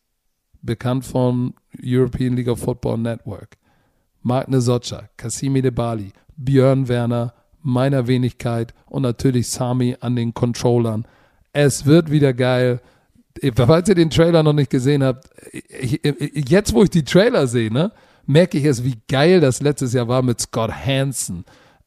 [0.65, 3.57] bekannt vom European League of Football Network,
[4.57, 11.05] Socha, Cassimi De Bali, Björn Werner, meiner Wenigkeit und natürlich Sami an den Controllern.
[11.51, 12.79] Es wird wieder geil.
[13.55, 15.99] Falls ihr den Trailer noch nicht gesehen habt, ich,
[16.47, 17.91] jetzt wo ich die Trailer sehe, ne,
[18.25, 21.43] merke ich es, wie geil das letztes Jahr war mit Scott Hansen,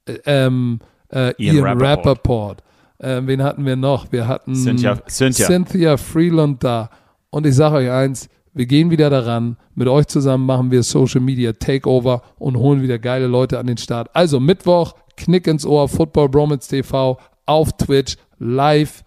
[0.06, 2.06] äh, ähm, äh, Ian, Ian Rappaport.
[2.06, 2.62] Rappaport.
[2.98, 4.10] Äh, wen hatten wir noch?
[4.10, 5.46] Wir hatten Cynthia, Cynthia.
[5.46, 6.90] Cynthia Freeland da.
[7.30, 8.28] Und ich sage euch eins,
[8.59, 9.56] wir gehen wieder daran.
[9.76, 13.76] Mit euch zusammen machen wir Social Media Takeover und holen wieder geile Leute an den
[13.76, 14.11] Start.
[14.14, 19.04] Also Mittwoch, Knick ins Ohr, Football Bromance TV auf Twitch, live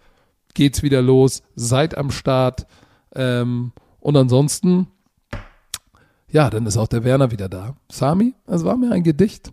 [0.54, 1.42] geht's wieder los.
[1.54, 2.66] Seid am Start.
[3.14, 4.86] Ähm, und ansonsten,
[6.30, 7.76] ja, dann ist auch der Werner wieder da.
[7.90, 9.52] Sami, es war mir ein Gedicht.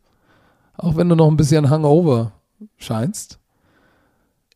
[0.77, 2.31] Auch wenn du noch ein bisschen Hangover
[2.77, 3.37] scheinst.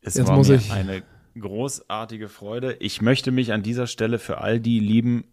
[0.00, 1.02] Es Jetzt war muss mir ich eine
[1.38, 2.78] großartige Freude.
[2.80, 5.24] Ich möchte mich an dieser Stelle für all die lieben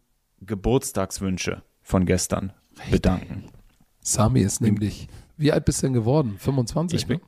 [0.42, 2.54] Geburtstagswünsche von gestern
[2.90, 3.46] bedanken.
[4.02, 6.36] Sami ist nämlich, wie alt bist du denn geworden?
[6.38, 7.00] 25?
[7.00, 7.22] Ich bin,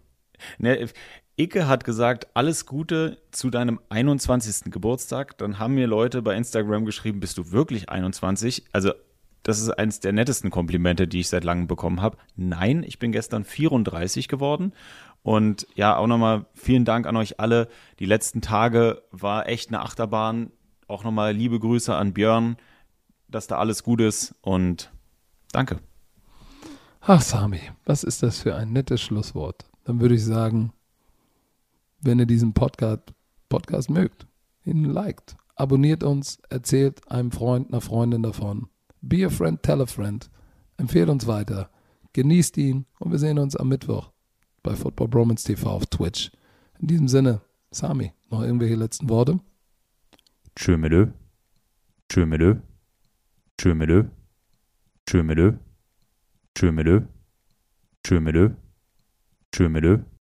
[0.57, 0.89] ne,
[1.36, 4.72] Icke hat gesagt, alles Gute zu deinem 21.
[4.72, 5.38] Geburtstag.
[5.39, 8.66] Dann haben mir Leute bei Instagram geschrieben, bist du wirklich 21?
[8.72, 8.91] Also
[9.41, 12.18] das ist eines der nettesten Komplimente, die ich seit langem bekommen habe.
[12.36, 14.74] Nein, ich bin gestern 34 geworden.
[15.22, 17.68] Und ja, auch nochmal vielen Dank an euch alle.
[17.99, 20.51] Die letzten Tage war echt eine Achterbahn.
[20.88, 22.57] Auch nochmal liebe Grüße an Björn,
[23.34, 24.91] dass da alles gut ist und
[25.51, 25.79] danke.
[27.01, 29.65] Ach, Sami, was ist das für ein nettes Schlusswort?
[29.84, 30.71] Dann würde ich sagen,
[31.99, 33.13] wenn ihr diesen Podcast,
[33.49, 34.27] Podcast mögt,
[34.63, 38.67] ihn liked, abonniert uns, erzählt einem Freund, einer Freundin davon.
[39.01, 40.29] Be a friend, tell a friend.
[40.77, 41.69] Empfehlt uns weiter.
[42.13, 44.11] Genießt ihn und wir sehen uns am Mittwoch
[44.61, 46.31] bei Football Bromance TV auf Twitch.
[46.79, 49.39] In diesem Sinne, Sami, noch irgendwelche letzten Worte?
[50.55, 50.77] Tschö.
[52.09, 52.25] Tschö
[53.71, 53.89] mit
[58.35, 58.49] Ö.
[59.51, 60.03] Tschö mit Ö.